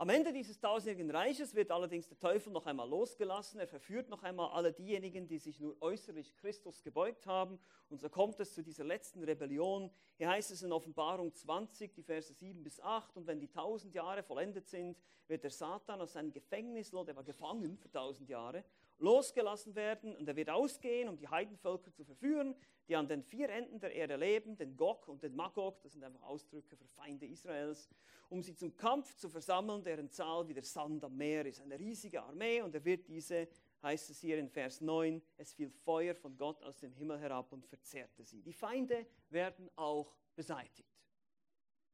[0.00, 3.60] Am Ende dieses tausendjährigen Reiches wird allerdings der Teufel noch einmal losgelassen.
[3.60, 7.60] Er verführt noch einmal alle diejenigen, die sich nur äußerlich Christus gebeugt haben.
[7.90, 9.90] Und so kommt es zu dieser letzten Rebellion.
[10.16, 13.14] Hier heißt es in Offenbarung 20, die Verse 7 bis 8.
[13.18, 14.96] Und wenn die tausend Jahre vollendet sind,
[15.28, 18.64] wird der Satan aus seinem Gefängnis, der war gefangen für tausend Jahre,
[19.00, 20.14] losgelassen werden.
[20.14, 22.54] Und er wird ausgehen, um die Heidenvölker zu verführen,
[22.88, 26.04] die an den vier Enden der Erde leben, den Gog und den Magog, das sind
[26.04, 27.88] einfach Ausdrücke für Feinde Israels,
[28.28, 31.60] um sie zum Kampf zu versammeln, deren Zahl wie der Sand am Meer ist.
[31.60, 33.48] Eine riesige Armee und er wird diese,
[33.82, 37.52] heißt es hier in Vers 9, es fiel Feuer von Gott aus dem Himmel herab
[37.52, 38.42] und verzehrte sie.
[38.42, 41.00] Die Feinde werden auch beseitigt.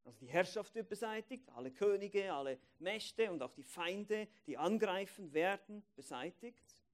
[0.07, 5.33] Also die Herrschaft wird beseitigt, alle Könige, alle Mächte und auch die Feinde, die angreifen,
[5.33, 6.86] werden beseitigt.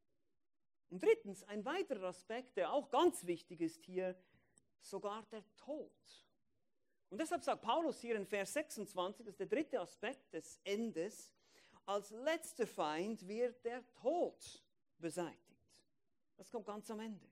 [0.93, 4.15] Und drittens, ein weiterer Aspekt, der auch ganz wichtig ist hier,
[4.83, 5.91] sogar der Tod.
[7.09, 11.33] Und deshalb sagt Paulus hier in Vers 26, das ist der dritte Aspekt des Endes,
[11.87, 14.63] als letzter Feind wird der Tod
[14.99, 15.67] beseitigt.
[16.37, 17.27] Das kommt ganz am Ende.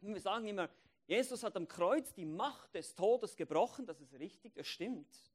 [0.00, 0.68] Und wir sagen immer,
[1.06, 5.30] Jesus hat am Kreuz die Macht des Todes gebrochen, das ist richtig, das stimmt.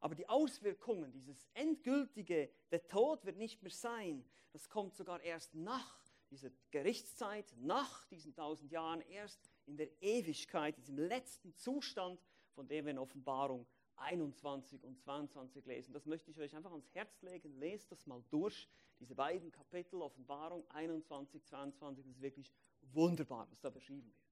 [0.00, 4.28] Aber die Auswirkungen, dieses endgültige, der Tod wird nicht mehr sein.
[4.50, 10.76] Das kommt sogar erst nach dieser Gerichtszeit, nach diesen tausend Jahren, erst in der Ewigkeit,
[10.76, 12.20] diesem letzten Zustand,
[12.52, 15.92] von dem wir in Offenbarung 21 und 22 lesen.
[15.92, 17.54] Das möchte ich euch einfach ans Herz legen.
[17.58, 18.68] Lest das mal durch.
[19.00, 22.52] Diese beiden Kapitel, Offenbarung 21, 22, das ist wirklich
[22.92, 24.24] wunderbar, was da beschrieben wird.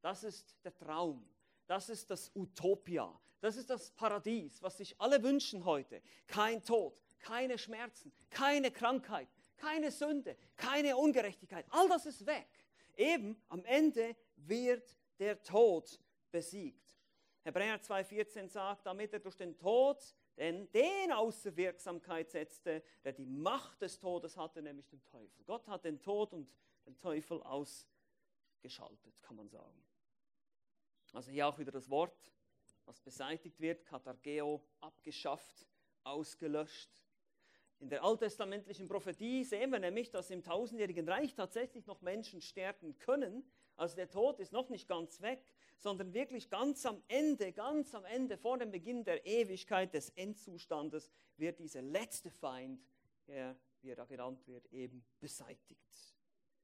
[0.00, 1.28] Das ist der Traum.
[1.66, 3.18] Das ist das Utopia.
[3.40, 6.02] Das ist das Paradies, was sich alle wünschen heute.
[6.26, 11.66] Kein Tod, keine Schmerzen, keine Krankheit, keine Sünde, keine Ungerechtigkeit.
[11.70, 12.48] All das ist weg.
[12.96, 16.96] Eben am Ende wird der Tod besiegt.
[17.42, 19.98] Hebräer 2,14 sagt, damit er durch den Tod
[20.36, 25.44] den, den außer Wirksamkeit setzte, der die Macht des Todes hatte, nämlich den Teufel.
[25.44, 26.54] Gott hat den Tod und
[26.86, 29.84] den Teufel ausgeschaltet, kann man sagen.
[31.12, 32.32] Also hier auch wieder das Wort,
[32.84, 35.66] was beseitigt wird, Katargeo, abgeschafft,
[36.04, 36.90] ausgelöscht.
[37.80, 42.98] In der alttestamentlichen Prophetie sehen wir nämlich, dass im tausendjährigen Reich tatsächlich noch Menschen sterben
[42.98, 43.44] können.
[43.76, 45.40] Also der Tod ist noch nicht ganz weg,
[45.76, 51.08] sondern wirklich ganz am Ende, ganz am Ende, vor dem Beginn der Ewigkeit des Endzustandes,
[51.36, 52.84] wird dieser letzte Feind,
[53.28, 56.16] der, wie er da genannt wird, eben beseitigt.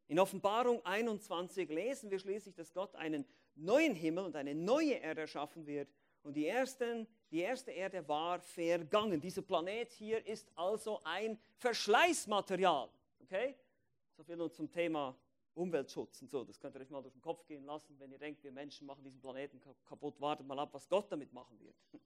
[0.09, 3.25] In Offenbarung 21 lesen wir schließlich, dass Gott einen
[3.55, 5.89] neuen Himmel und eine neue Erde erschaffen wird.
[6.25, 9.21] Und die, ersten, die erste Erde war vergangen.
[9.21, 12.89] Dieser Planet hier ist also ein Verschleißmaterial.
[13.21, 13.55] Okay?
[14.17, 15.15] So viel nur zum Thema
[15.53, 16.43] Umweltschutz und so.
[16.43, 18.87] Das könnt ihr euch mal durch den Kopf gehen lassen, wenn ihr denkt, wir Menschen
[18.87, 20.19] machen diesen Planeten kaputt.
[20.19, 21.77] Wartet mal ab, was Gott damit machen wird.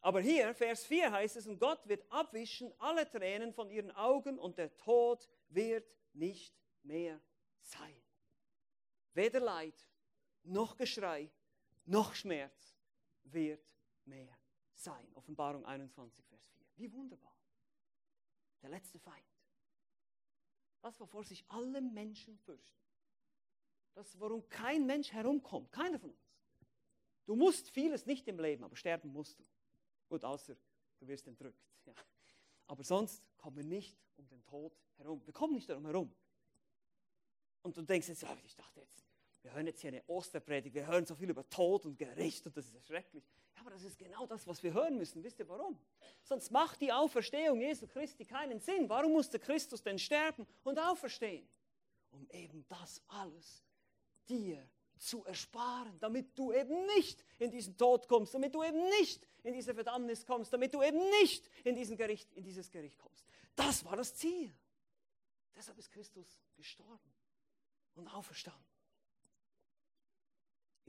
[0.00, 4.38] Aber hier, Vers 4 heißt es, und Gott wird abwischen alle Tränen von ihren Augen
[4.38, 7.20] und der Tod wird nicht mehr
[7.62, 8.00] sein.
[9.12, 9.74] Weder Leid,
[10.44, 11.28] noch Geschrei,
[11.84, 12.69] noch Schmerz
[13.24, 13.64] wird
[14.04, 14.36] mehr
[14.74, 15.06] sein.
[15.14, 16.66] Offenbarung 21, Vers 4.
[16.76, 17.36] Wie wunderbar.
[18.62, 19.24] Der letzte Feind.
[20.80, 22.80] Das, wovor sich alle Menschen fürchten.
[23.94, 25.72] Das, worum kein Mensch herumkommt.
[25.72, 26.30] Keiner von uns.
[27.26, 29.44] Du musst vieles nicht im Leben, aber sterben musst du.
[30.08, 30.56] Gut, außer
[30.98, 31.62] du wirst entrückt.
[31.84, 31.94] Ja.
[32.66, 35.24] Aber sonst kommen wir nicht um den Tod herum.
[35.26, 36.14] Wir kommen nicht darum herum.
[37.62, 39.04] Und du denkst jetzt, ich dachte jetzt,
[39.42, 42.56] wir hören jetzt hier eine Osterpredigt, wir hören so viel über Tod und Gericht und
[42.56, 43.24] das ist schrecklich.
[43.54, 45.22] Ja, aber das ist genau das, was wir hören müssen.
[45.22, 45.78] Wisst ihr warum?
[46.22, 48.88] Sonst macht die Auferstehung Jesu Christi keinen Sinn.
[48.88, 51.48] Warum musste Christus denn sterben und auferstehen?
[52.10, 53.64] Um eben das alles
[54.28, 59.26] dir zu ersparen, damit du eben nicht in diesen Tod kommst, damit du eben nicht
[59.42, 63.26] in diese Verdammnis kommst, damit du eben nicht in, diesen Gericht, in dieses Gericht kommst.
[63.56, 64.54] Das war das Ziel.
[65.56, 67.12] Deshalb ist Christus gestorben
[67.94, 68.69] und auferstanden.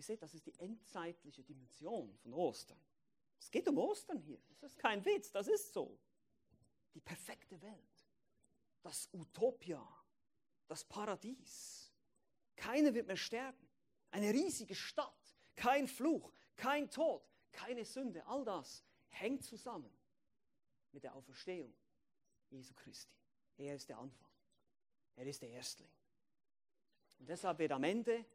[0.02, 2.82] Ihr seht, das ist die endzeitliche Dimension von Ostern.
[3.38, 4.42] Es geht um Ostern hier.
[4.60, 6.00] Das ist kein Witz, das ist so.
[6.96, 8.08] Die perfekte Welt,
[8.82, 9.88] das Utopia,
[10.68, 11.94] das Paradies.
[12.56, 13.70] Keiner wird mehr sterben.
[14.10, 18.26] Eine riesige Stadt, kein Fluch, kein Tod, keine Sünde.
[18.26, 19.96] All das hängt zusammen
[20.94, 21.76] mit der Auferstehung
[22.50, 23.14] Jesu Christi.
[23.56, 24.32] Er ist der Anfang.
[25.16, 25.92] Er ist der Erstling.
[27.20, 28.26] Und deshalb wird am Ende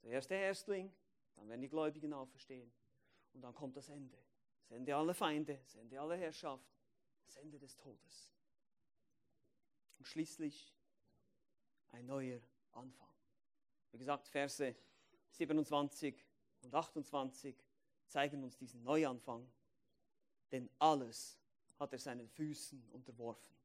[0.00, 0.92] Zuerst der Erstling,
[1.36, 2.72] dann werden die Gläubigen auferstehen.
[3.32, 4.18] Und dann kommt das Ende.
[4.62, 6.64] Das Ende aller Feinde, das Ende aller Herrschaft,
[7.26, 8.30] das Ende des Todes.
[9.98, 10.74] Und schließlich
[11.92, 12.40] ein neuer
[12.72, 13.08] Anfang.
[13.92, 14.74] Wie gesagt, Verse
[15.30, 16.24] 27
[16.62, 17.56] und 28
[18.06, 19.50] zeigen uns diesen Neuanfang,
[20.50, 21.38] denn alles
[21.78, 23.59] hat er seinen Füßen unterworfen.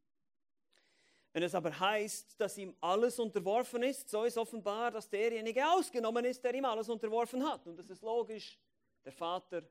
[1.35, 6.23] Wenn es aber heißt, dass ihm alles unterworfen ist, so ist offenbar, dass derjenige ausgenommen
[6.23, 7.67] ist, der ihm alles unterworfen hat.
[7.67, 8.57] Und das ist logisch.
[9.03, 9.61] Der Vater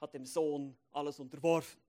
[0.00, 1.82] hat dem Sohn alles unterworfen.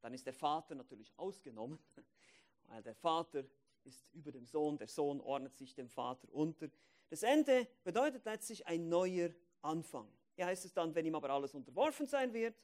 [0.00, 1.76] Dann ist der Vater natürlich ausgenommen,
[2.68, 3.42] weil der Vater
[3.82, 6.68] ist über dem Sohn, der Sohn ordnet sich dem Vater unter.
[7.10, 9.30] Das Ende bedeutet letztlich ein neuer
[9.62, 10.06] Anfang.
[10.36, 12.54] Hier heißt es dann, wenn ihm aber alles unterworfen sein wird,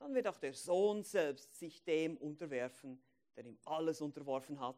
[0.00, 3.02] dann wird auch der Sohn selbst sich dem unterwerfen,
[3.34, 4.76] der ihm alles unterworfen hat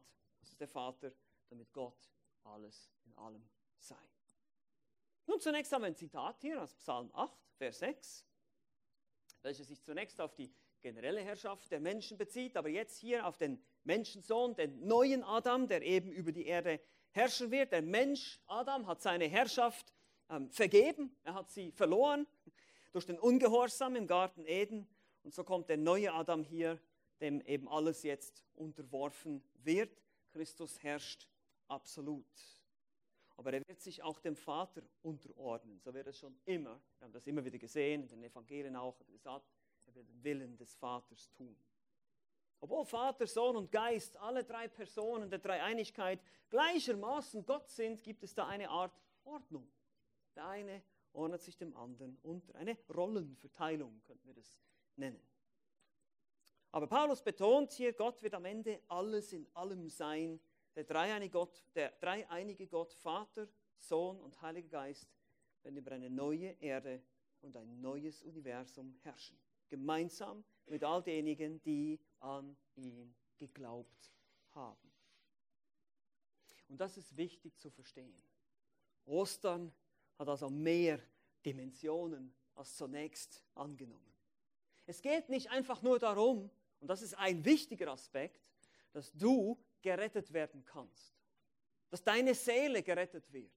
[0.56, 1.12] der Vater,
[1.48, 2.10] damit Gott
[2.44, 3.96] alles in allem sei.
[5.26, 8.24] Nun zunächst haben wir ein Zitat hier aus Psalm 8, Vers 6,
[9.42, 13.62] welches sich zunächst auf die generelle Herrschaft der Menschen bezieht, aber jetzt hier auf den
[13.84, 16.80] Menschensohn, den neuen Adam, der eben über die Erde
[17.10, 17.72] herrschen wird.
[17.72, 19.92] Der Mensch, Adam, hat seine Herrschaft
[20.30, 22.26] ähm, vergeben, er hat sie verloren
[22.92, 24.88] durch den Ungehorsam im Garten Eden.
[25.22, 26.80] Und so kommt der neue Adam hier,
[27.20, 29.90] dem eben alles jetzt unterworfen wird.
[30.30, 31.28] Christus herrscht
[31.68, 32.26] absolut.
[33.36, 35.78] Aber er wird sich auch dem Vater unterordnen.
[35.80, 36.80] So wird es schon immer.
[36.98, 39.46] Wir haben das immer wieder gesehen, in den Evangelien auch gesagt,
[39.86, 41.56] er wird den Willen des Vaters tun.
[42.60, 48.34] Obwohl Vater, Sohn und Geist, alle drei Personen der Dreieinigkeit gleichermaßen Gott sind, gibt es
[48.34, 48.92] da eine Art
[49.24, 49.70] Ordnung.
[50.34, 52.54] Der eine ordnet sich dem anderen unter.
[52.56, 54.60] Eine Rollenverteilung könnten wir das
[54.96, 55.27] nennen.
[56.78, 60.38] Aber Paulus betont hier, Gott wird am Ende alles in allem sein.
[60.76, 63.48] Der dreieinige Gott, der dreieinige Gott Vater,
[63.80, 65.10] Sohn und Heiliger Geist
[65.64, 67.02] werden über eine neue Erde
[67.40, 69.36] und ein neues Universum herrschen.
[69.68, 74.12] Gemeinsam mit all denjenigen, die an ihn geglaubt
[74.54, 74.92] haben.
[76.68, 78.22] Und das ist wichtig zu verstehen.
[79.04, 79.72] Ostern
[80.16, 81.00] hat also mehr
[81.44, 84.14] Dimensionen als zunächst angenommen.
[84.86, 88.40] Es geht nicht einfach nur darum, und das ist ein wichtiger Aspekt,
[88.92, 91.14] dass du gerettet werden kannst,
[91.90, 93.52] dass deine Seele gerettet wird.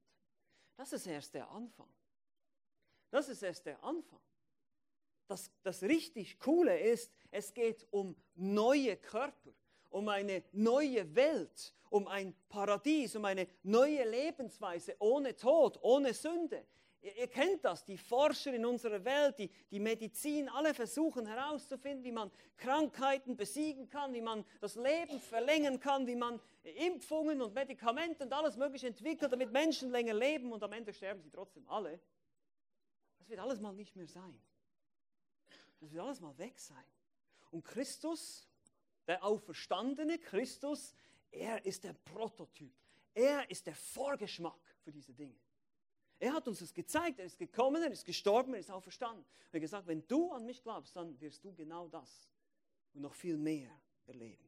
[0.76, 1.90] Das ist erst der Anfang.
[3.10, 4.22] Das ist erst der Anfang.
[5.28, 9.54] Das, das richtig Coole ist, es geht um neue Körper,
[9.90, 16.66] um eine neue Welt, um ein Paradies, um eine neue Lebensweise ohne Tod, ohne Sünde.
[17.02, 22.04] Ihr, ihr, kennt das, die Forscher in unserer Welt, die, die Medizin, alle versuchen herauszufinden,
[22.04, 27.56] wie man Krankheiten besiegen kann, wie man das Leben verlängern kann, wie man Impfungen und
[27.56, 31.68] Medikamente und alles Mögliche entwickelt, damit Menschen länger leben und am Ende sterben sie trotzdem
[31.68, 32.00] alle.
[33.18, 34.40] Das wird alles mal nicht mehr sein.
[35.80, 36.86] Das wird alles mal weg sein.
[37.50, 38.48] Und Christus,
[39.08, 40.94] der Auferstandene Christus,
[41.32, 42.74] er ist der Prototyp.
[43.14, 45.36] Er ist der Vorgeschmack für diese Dinge.
[46.22, 49.26] Er hat uns das gezeigt, er ist gekommen, er ist gestorben, er ist auferstanden.
[49.50, 52.30] Er hat gesagt, wenn du an mich glaubst, dann wirst du genau das
[52.94, 53.72] und noch viel mehr
[54.06, 54.48] erleben.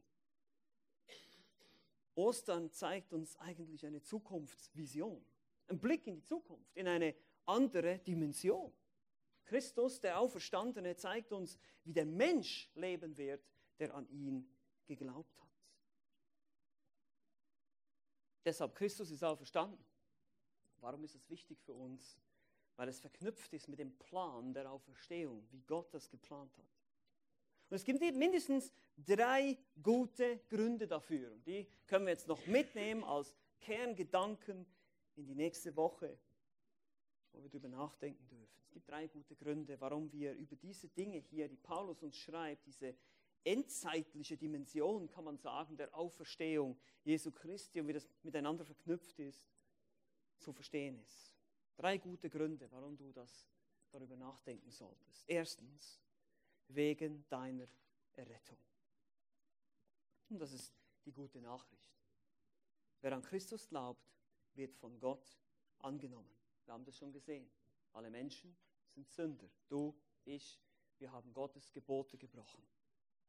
[2.14, 5.26] Ostern zeigt uns eigentlich eine Zukunftsvision,
[5.68, 7.16] ein Blick in die Zukunft, in eine
[7.48, 8.72] andere Dimension.
[9.44, 13.44] Christus, der Auferstandene, zeigt uns, wie der Mensch leben wird,
[13.80, 14.48] der an ihn
[14.86, 15.50] geglaubt hat.
[18.46, 19.84] Deshalb, Christus ist auferstanden.
[20.84, 22.20] Warum ist es wichtig für uns?
[22.76, 26.68] Weil es verknüpft ist mit dem Plan der Auferstehung, wie Gott das geplant hat.
[27.70, 31.32] Und es gibt mindestens drei gute Gründe dafür.
[31.32, 34.66] Und die können wir jetzt noch mitnehmen als Kerngedanken
[35.16, 36.20] in die nächste Woche,
[37.32, 38.60] wo wir darüber nachdenken dürfen.
[38.64, 42.66] Es gibt drei gute Gründe, warum wir über diese Dinge hier, die Paulus uns schreibt,
[42.66, 42.94] diese
[43.46, 49.53] endzeitliche Dimension, kann man sagen, der Auferstehung Jesu Christi und wie das miteinander verknüpft ist,
[50.40, 51.36] zu verstehen ist.
[51.76, 53.48] Drei gute Gründe, warum du das
[53.92, 55.24] darüber nachdenken solltest.
[55.28, 56.02] Erstens,
[56.68, 57.68] wegen deiner
[58.14, 58.58] Errettung.
[60.30, 60.74] Und das ist
[61.06, 61.92] die gute Nachricht.
[63.02, 64.14] Wer an Christus glaubt,
[64.54, 65.38] wird von Gott
[65.80, 66.34] angenommen.
[66.66, 67.50] Wir haben das schon gesehen.
[67.92, 68.56] Alle Menschen
[68.88, 69.50] sind Sünder.
[69.68, 70.60] Du, ich,
[71.00, 72.64] wir haben Gottes Gebote gebrochen.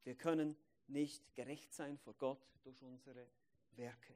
[0.04, 3.26] Wir können nicht gerecht sein vor Gott durch unsere
[3.72, 4.14] Werke.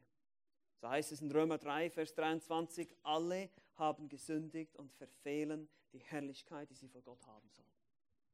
[0.81, 6.71] So heißt es in Römer 3, Vers 23, alle haben gesündigt und verfehlen die Herrlichkeit,
[6.71, 7.67] die sie vor Gott haben sollen.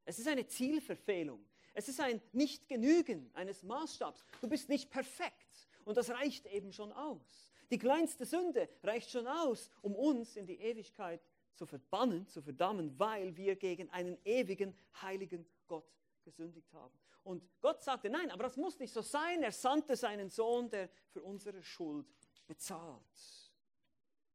[0.04, 1.44] Es ist eine Zielverfehlung.
[1.72, 4.24] Es ist ein Nicht-Genügen eines Maßstabs.
[4.42, 7.50] Du bist nicht perfekt und das reicht eben schon aus.
[7.70, 11.20] Die kleinste Sünde reicht schon aus, um uns in die Ewigkeit
[11.54, 15.90] zu verbannen, zu verdammen, weil wir gegen einen ewigen, heiligen Gott
[16.24, 16.94] gesündigt haben.
[17.22, 19.42] Und Gott sagte, nein, aber das muss nicht so sein.
[19.42, 22.06] Er sandte seinen Sohn, der für unsere Schuld
[22.46, 23.52] bezahlt.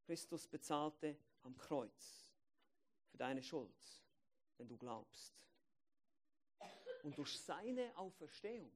[0.06, 2.30] Christus bezahlte am Kreuz
[3.12, 4.04] für deine Schuld,
[4.58, 5.34] wenn du glaubst.
[7.04, 8.72] Und durch seine Auferstehung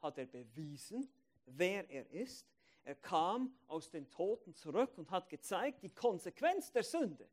[0.00, 1.08] hat er bewiesen,
[1.44, 2.46] wer er ist.
[2.84, 7.28] Er kam aus den Toten zurück und hat gezeigt, die Konsequenz der Sünde.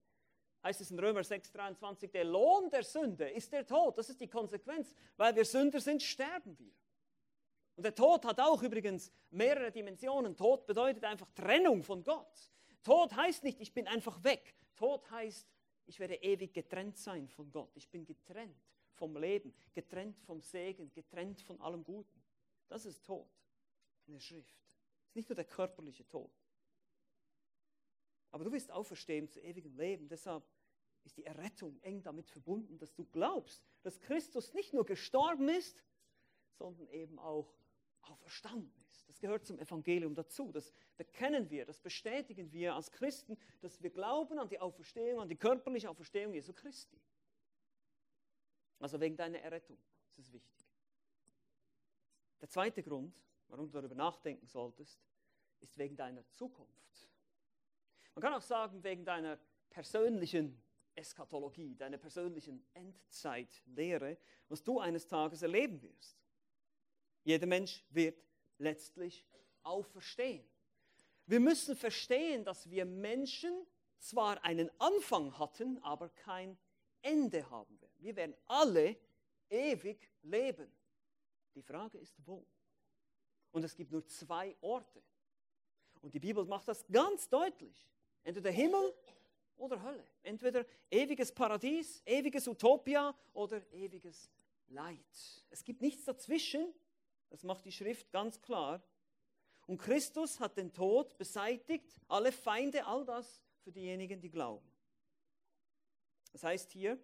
[0.63, 3.98] Heißt es in Römer 6, 23, der Lohn der Sünde ist der Tod.
[3.98, 4.96] Das ist die Konsequenz.
[5.18, 6.74] Weil wir Sünder sind, sterben wir.
[7.76, 10.36] Und der Tod hat auch übrigens mehrere Dimensionen.
[10.36, 12.52] Tod bedeutet einfach Trennung von Gott.
[12.84, 14.56] Tod heißt nicht, ich bin einfach weg.
[14.76, 15.48] Tod heißt,
[15.86, 17.72] ich werde ewig getrennt sein von Gott.
[17.76, 18.62] Ich bin getrennt
[18.94, 22.24] vom Leben, getrennt vom Segen, getrennt von allem Guten.
[22.68, 23.30] Das ist Tod
[24.06, 24.56] in der Schrift.
[24.66, 26.32] Es ist nicht nur der körperliche Tod.
[28.32, 30.08] Aber du wirst auferstehen zu ewigem Leben.
[30.08, 30.44] Deshalb
[31.04, 35.84] ist die Errettung eng damit verbunden, dass du glaubst, dass Christus nicht nur gestorben ist,
[36.58, 37.54] sondern eben auch
[38.04, 39.08] auferstanden ist.
[39.08, 40.51] Das gehört zum Evangelium dazu.
[40.51, 45.29] Das bekennen wir, das bestätigen wir als Christen, dass wir glauben an die Auferstehung, an
[45.29, 46.99] die körperliche Auferstehung Jesu Christi.
[48.79, 49.77] Also wegen deiner Errettung.
[50.15, 50.67] Das ist wichtig.
[52.41, 54.99] Der zweite Grund, warum du darüber nachdenken solltest,
[55.62, 57.10] ist wegen deiner Zukunft.
[58.15, 59.39] Man kann auch sagen, wegen deiner
[59.69, 60.62] persönlichen
[60.95, 64.17] Eskatologie, deiner persönlichen Endzeitlehre,
[64.49, 66.23] was du eines Tages erleben wirst.
[67.24, 68.21] Jeder Mensch wird
[68.58, 69.26] letztlich
[69.63, 70.46] auferstehen.
[71.26, 73.65] Wir müssen verstehen, dass wir Menschen
[73.98, 76.58] zwar einen Anfang hatten, aber kein
[77.02, 77.96] Ende haben werden.
[78.00, 78.98] Wir werden alle
[79.50, 80.69] ewig leben.
[81.56, 82.46] Die Frage ist, wo?
[83.52, 85.02] Und es gibt nur zwei Orte.
[86.02, 87.88] Und die Bibel macht das ganz deutlich.
[88.24, 88.94] Entweder Himmel
[89.56, 90.06] oder Hölle.
[90.24, 94.30] Entweder ewiges Paradies, ewiges Utopia oder ewiges
[94.67, 95.46] Leid.
[95.50, 96.74] Es gibt nichts dazwischen.
[97.34, 98.79] Das macht die Schrift ganz klar.
[99.65, 104.71] Und Christus hat den Tod beseitigt, alle Feinde, all das für diejenigen, die glauben.
[106.31, 107.00] Das heißt hier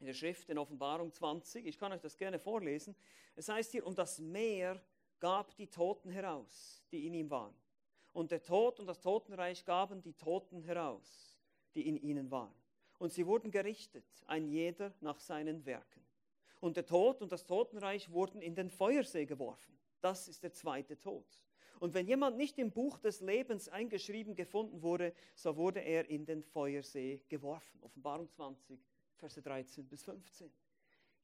[0.00, 2.94] in der Schrift in Offenbarung 20, ich kann euch das gerne vorlesen,
[3.36, 4.82] es heißt hier, und das Meer
[5.18, 7.54] gab die Toten heraus, die in ihm waren.
[8.12, 11.38] Und der Tod und das Totenreich gaben die Toten heraus,
[11.74, 12.54] die in ihnen waren.
[12.98, 16.05] Und sie wurden gerichtet, ein jeder nach seinen Werken.
[16.60, 19.78] Und der Tod und das Totenreich wurden in den Feuersee geworfen.
[20.00, 21.26] Das ist der zweite Tod.
[21.78, 26.24] Und wenn jemand nicht im Buch des Lebens eingeschrieben gefunden wurde, so wurde er in
[26.24, 27.82] den Feuersee geworfen.
[27.82, 28.80] Offenbarung 20,
[29.16, 30.50] Verse 13 bis 15.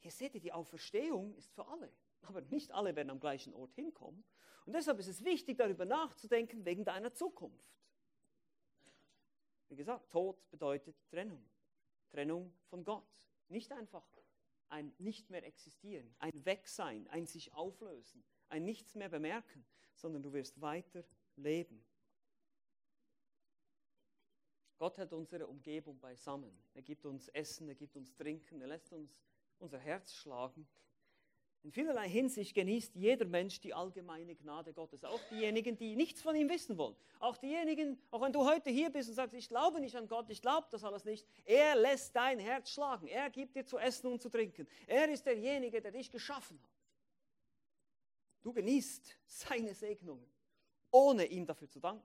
[0.00, 1.90] Hier seht ihr, die Auferstehung ist für alle.
[2.22, 4.24] Aber nicht alle werden am gleichen Ort hinkommen.
[4.66, 7.72] Und deshalb ist es wichtig, darüber nachzudenken wegen deiner Zukunft.
[9.68, 11.42] Wie gesagt, Tod bedeutet Trennung.
[12.10, 13.08] Trennung von Gott.
[13.48, 14.06] Nicht einfach
[14.72, 19.64] ein nicht mehr existieren, ein Wegsein, ein sich auflösen, ein nichts mehr bemerken,
[19.94, 21.04] sondern du wirst weiter
[21.36, 21.84] leben.
[24.78, 26.58] Gott hat unsere Umgebung beisammen.
[26.72, 29.20] Er gibt uns Essen, er gibt uns Trinken, er lässt uns
[29.58, 30.66] unser Herz schlagen.
[31.64, 35.04] In vielerlei Hinsicht genießt jeder Mensch die allgemeine Gnade Gottes.
[35.04, 36.96] Auch diejenigen, die nichts von ihm wissen wollen.
[37.20, 40.28] Auch diejenigen, auch wenn du heute hier bist und sagst, ich glaube nicht an Gott,
[40.28, 41.24] ich glaube das alles nicht.
[41.44, 43.06] Er lässt dein Herz schlagen.
[43.06, 44.66] Er gibt dir zu essen und zu trinken.
[44.88, 46.70] Er ist derjenige, der dich geschaffen hat.
[48.42, 50.26] Du genießt seine Segnungen,
[50.90, 52.04] ohne ihm dafür zu danken.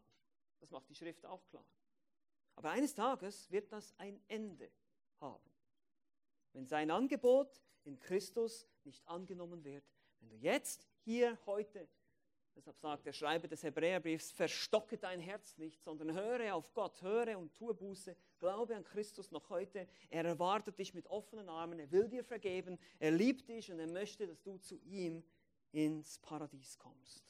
[0.59, 1.65] Das macht die Schrift auch klar.
[2.55, 4.69] Aber eines Tages wird das ein Ende
[5.19, 5.49] haben.
[6.53, 9.83] Wenn sein Angebot in Christus nicht angenommen wird,
[10.19, 11.88] wenn du jetzt, hier, heute,
[12.55, 17.38] deshalb sagt der Schreiber des Hebräerbriefs, verstocke dein Herz nicht, sondern höre auf Gott, höre
[17.38, 19.88] und tue Buße, glaube an Christus noch heute.
[20.09, 23.88] Er erwartet dich mit offenen Armen, er will dir vergeben, er liebt dich und er
[23.88, 25.23] möchte, dass du zu ihm
[25.71, 27.25] ins Paradies kommst.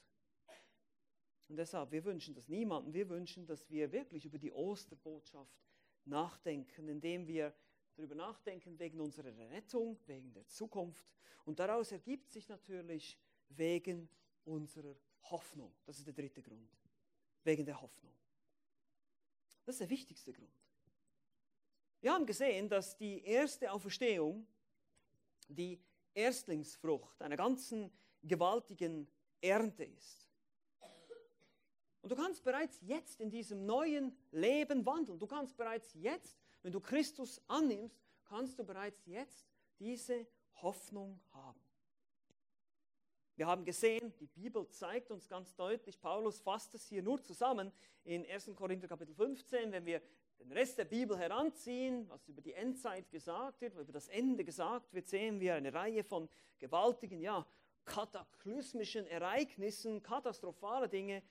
[1.49, 5.55] Und deshalb, wir wünschen das niemandem, wir wünschen, dass wir wirklich über die Osterbotschaft
[6.03, 7.53] nachdenken, indem wir
[7.97, 11.05] darüber nachdenken wegen unserer Rettung, wegen der Zukunft.
[11.45, 13.17] Und daraus ergibt sich natürlich
[13.49, 14.09] wegen
[14.45, 15.73] unserer Hoffnung.
[15.85, 16.69] Das ist der dritte Grund.
[17.43, 18.13] Wegen der Hoffnung.
[19.65, 20.49] Das ist der wichtigste Grund.
[21.99, 24.47] Wir haben gesehen, dass die erste Auferstehung
[25.47, 25.81] die
[26.13, 27.91] Erstlingsfrucht einer ganzen
[28.21, 29.07] gewaltigen
[29.41, 30.29] Ernte ist.
[32.01, 35.19] Und du kannst bereits jetzt in diesem neuen Leben wandeln.
[35.19, 39.47] Du kannst bereits jetzt, wenn du Christus annimmst, kannst du bereits jetzt
[39.79, 41.61] diese Hoffnung haben.
[43.37, 47.71] Wir haben gesehen, die Bibel zeigt uns ganz deutlich, Paulus fasst es hier nur zusammen
[48.03, 48.51] in 1.
[48.53, 50.01] Korinther Kapitel 15, wenn wir
[50.41, 54.93] den Rest der Bibel heranziehen, was über die Endzeit gesagt wird, über das Ende gesagt
[54.93, 56.27] wird, sehen wir eine Reihe von
[56.59, 57.47] gewaltigen, ja,
[57.85, 61.23] kataklysmischen Ereignissen, katastrophale Dinge,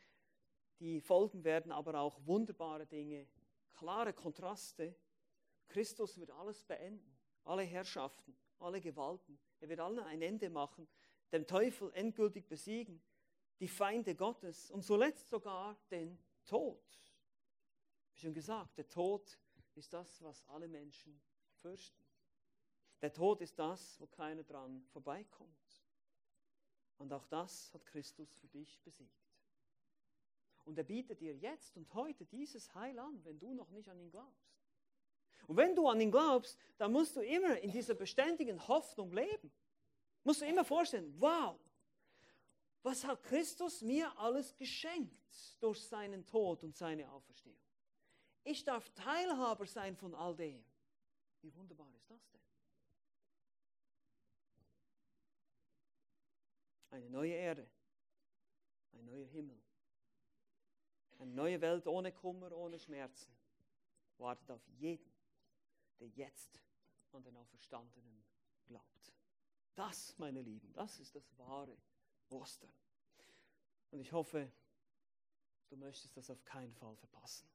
[0.81, 3.27] die folgen werden, aber auch wunderbare Dinge,
[3.75, 4.97] klare Kontraste.
[5.69, 9.39] Christus wird alles beenden, alle Herrschaften, alle Gewalten.
[9.61, 10.89] Er wird allen ein Ende machen,
[11.33, 13.03] den Teufel endgültig besiegen,
[13.61, 16.83] die Feinde Gottes und zuletzt sogar den Tod.
[18.13, 19.39] Wie schon gesagt, der Tod
[19.75, 21.21] ist das, was alle Menschen
[21.55, 22.05] fürchten.
[23.03, 25.85] Der Tod ist das, wo keiner dran vorbeikommt.
[26.99, 29.27] Und auch das hat Christus für dich besiegt.
[30.65, 34.01] Und er bietet dir jetzt und heute dieses Heil an, wenn du noch nicht an
[34.01, 34.56] ihn glaubst.
[35.47, 39.53] Und wenn du an ihn glaubst, dann musst du immer in dieser beständigen Hoffnung leben.
[40.25, 41.59] Musst du immer vorstellen, wow,
[42.83, 47.57] was hat Christus mir alles geschenkt durch seinen Tod und seine Auferstehung?
[48.43, 50.65] Ich darf Teilhaber sein von all dem.
[51.43, 52.41] Wie wunderbar ist das denn?
[56.91, 57.69] Eine neue Erde,
[58.93, 59.61] ein neuer Himmel,
[61.19, 63.37] eine neue Welt ohne Kummer, ohne Schmerzen
[64.19, 65.16] wartet auf jeden,
[66.01, 66.61] der jetzt
[67.13, 68.25] an den Auferstandenen
[68.67, 69.13] glaubt.
[69.75, 71.77] Das, meine Lieben, das ist das wahre
[72.31, 72.73] Ostern.
[73.91, 74.51] Und ich hoffe,
[75.69, 77.49] du möchtest das auf keinen Fall verpassen.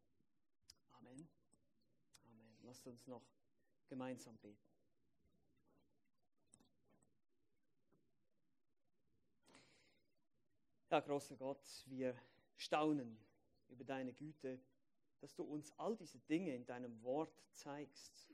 [0.91, 1.27] Amen.
[2.25, 2.57] Amen.
[2.63, 3.25] Lasst uns noch
[3.87, 4.71] gemeinsam beten.
[10.89, 12.15] Ja, großer Gott, wir
[12.57, 13.17] staunen
[13.69, 14.61] über deine Güte,
[15.21, 18.27] dass du uns all diese Dinge in deinem Wort zeigst.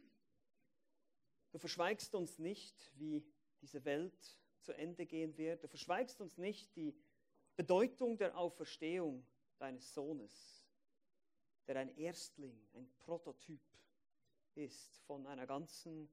[1.51, 3.23] Du verschweigst uns nicht, wie
[3.61, 5.63] diese Welt zu Ende gehen wird.
[5.63, 6.95] Du verschweigst uns nicht die
[7.55, 9.25] Bedeutung der Auferstehung
[9.57, 10.65] deines Sohnes,
[11.67, 13.61] der ein Erstling, ein Prototyp
[14.55, 16.09] ist von einer ganzen,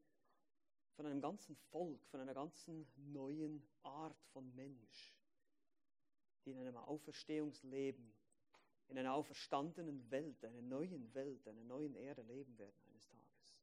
[0.97, 5.15] von einem ganzen Volk, von einer ganzen neuen Art von Mensch,
[6.45, 8.13] die in einem Auferstehungsleben,
[8.89, 13.57] in einer auferstandenen Welt, einer neuen Welt, einer neuen Erde leben werden eines Tages.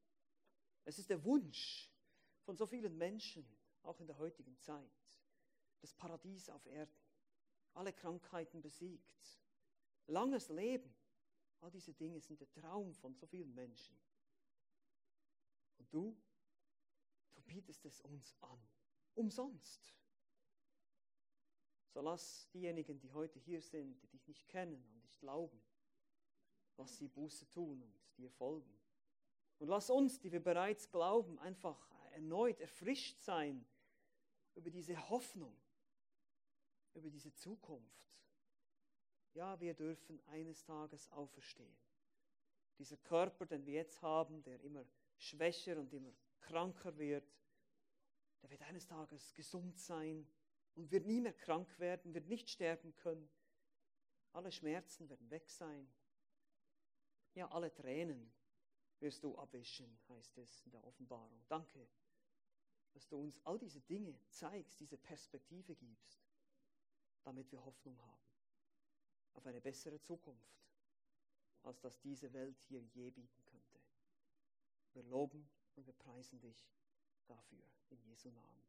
[0.84, 1.90] Es ist der Wunsch
[2.42, 3.46] von so vielen Menschen,
[3.82, 4.90] auch in der heutigen Zeit,
[5.80, 6.94] das Paradies auf Erden,
[7.74, 9.40] alle Krankheiten besiegt,
[10.06, 10.94] langes Leben.
[11.60, 13.96] All diese Dinge sind der Traum von so vielen Menschen.
[15.78, 16.16] Und du,
[17.34, 18.60] du bietest es uns an,
[19.14, 19.94] umsonst.
[21.92, 25.62] So lass diejenigen, die heute hier sind, die dich nicht kennen und nicht glauben,
[26.76, 28.78] was sie Buße tun und dir folgen.
[29.58, 33.66] Und lass uns, die wir bereits glauben, einfach erneut erfrischt sein
[34.54, 35.54] über diese Hoffnung,
[36.94, 38.10] über diese Zukunft.
[39.34, 41.76] Ja, wir dürfen eines Tages auferstehen.
[42.78, 44.86] Dieser Körper, den wir jetzt haben, der immer
[45.18, 47.30] schwächer und immer kranker wird,
[48.40, 50.26] der wird eines Tages gesund sein
[50.74, 53.28] und wird nie mehr krank werden, wird nicht sterben können.
[54.32, 55.92] Alle Schmerzen werden weg sein.
[57.34, 58.32] Ja, alle Tränen
[59.00, 61.44] wirst du abwischen, heißt es in der Offenbarung.
[61.48, 61.88] Danke,
[62.92, 66.24] dass du uns all diese Dinge zeigst, diese Perspektive gibst,
[67.22, 68.22] damit wir Hoffnung haben
[69.34, 70.62] auf eine bessere Zukunft,
[71.62, 73.80] als das diese Welt hier je bieten könnte.
[74.92, 76.68] Wir loben und wir preisen dich
[77.26, 78.62] dafür in Jesu Namen.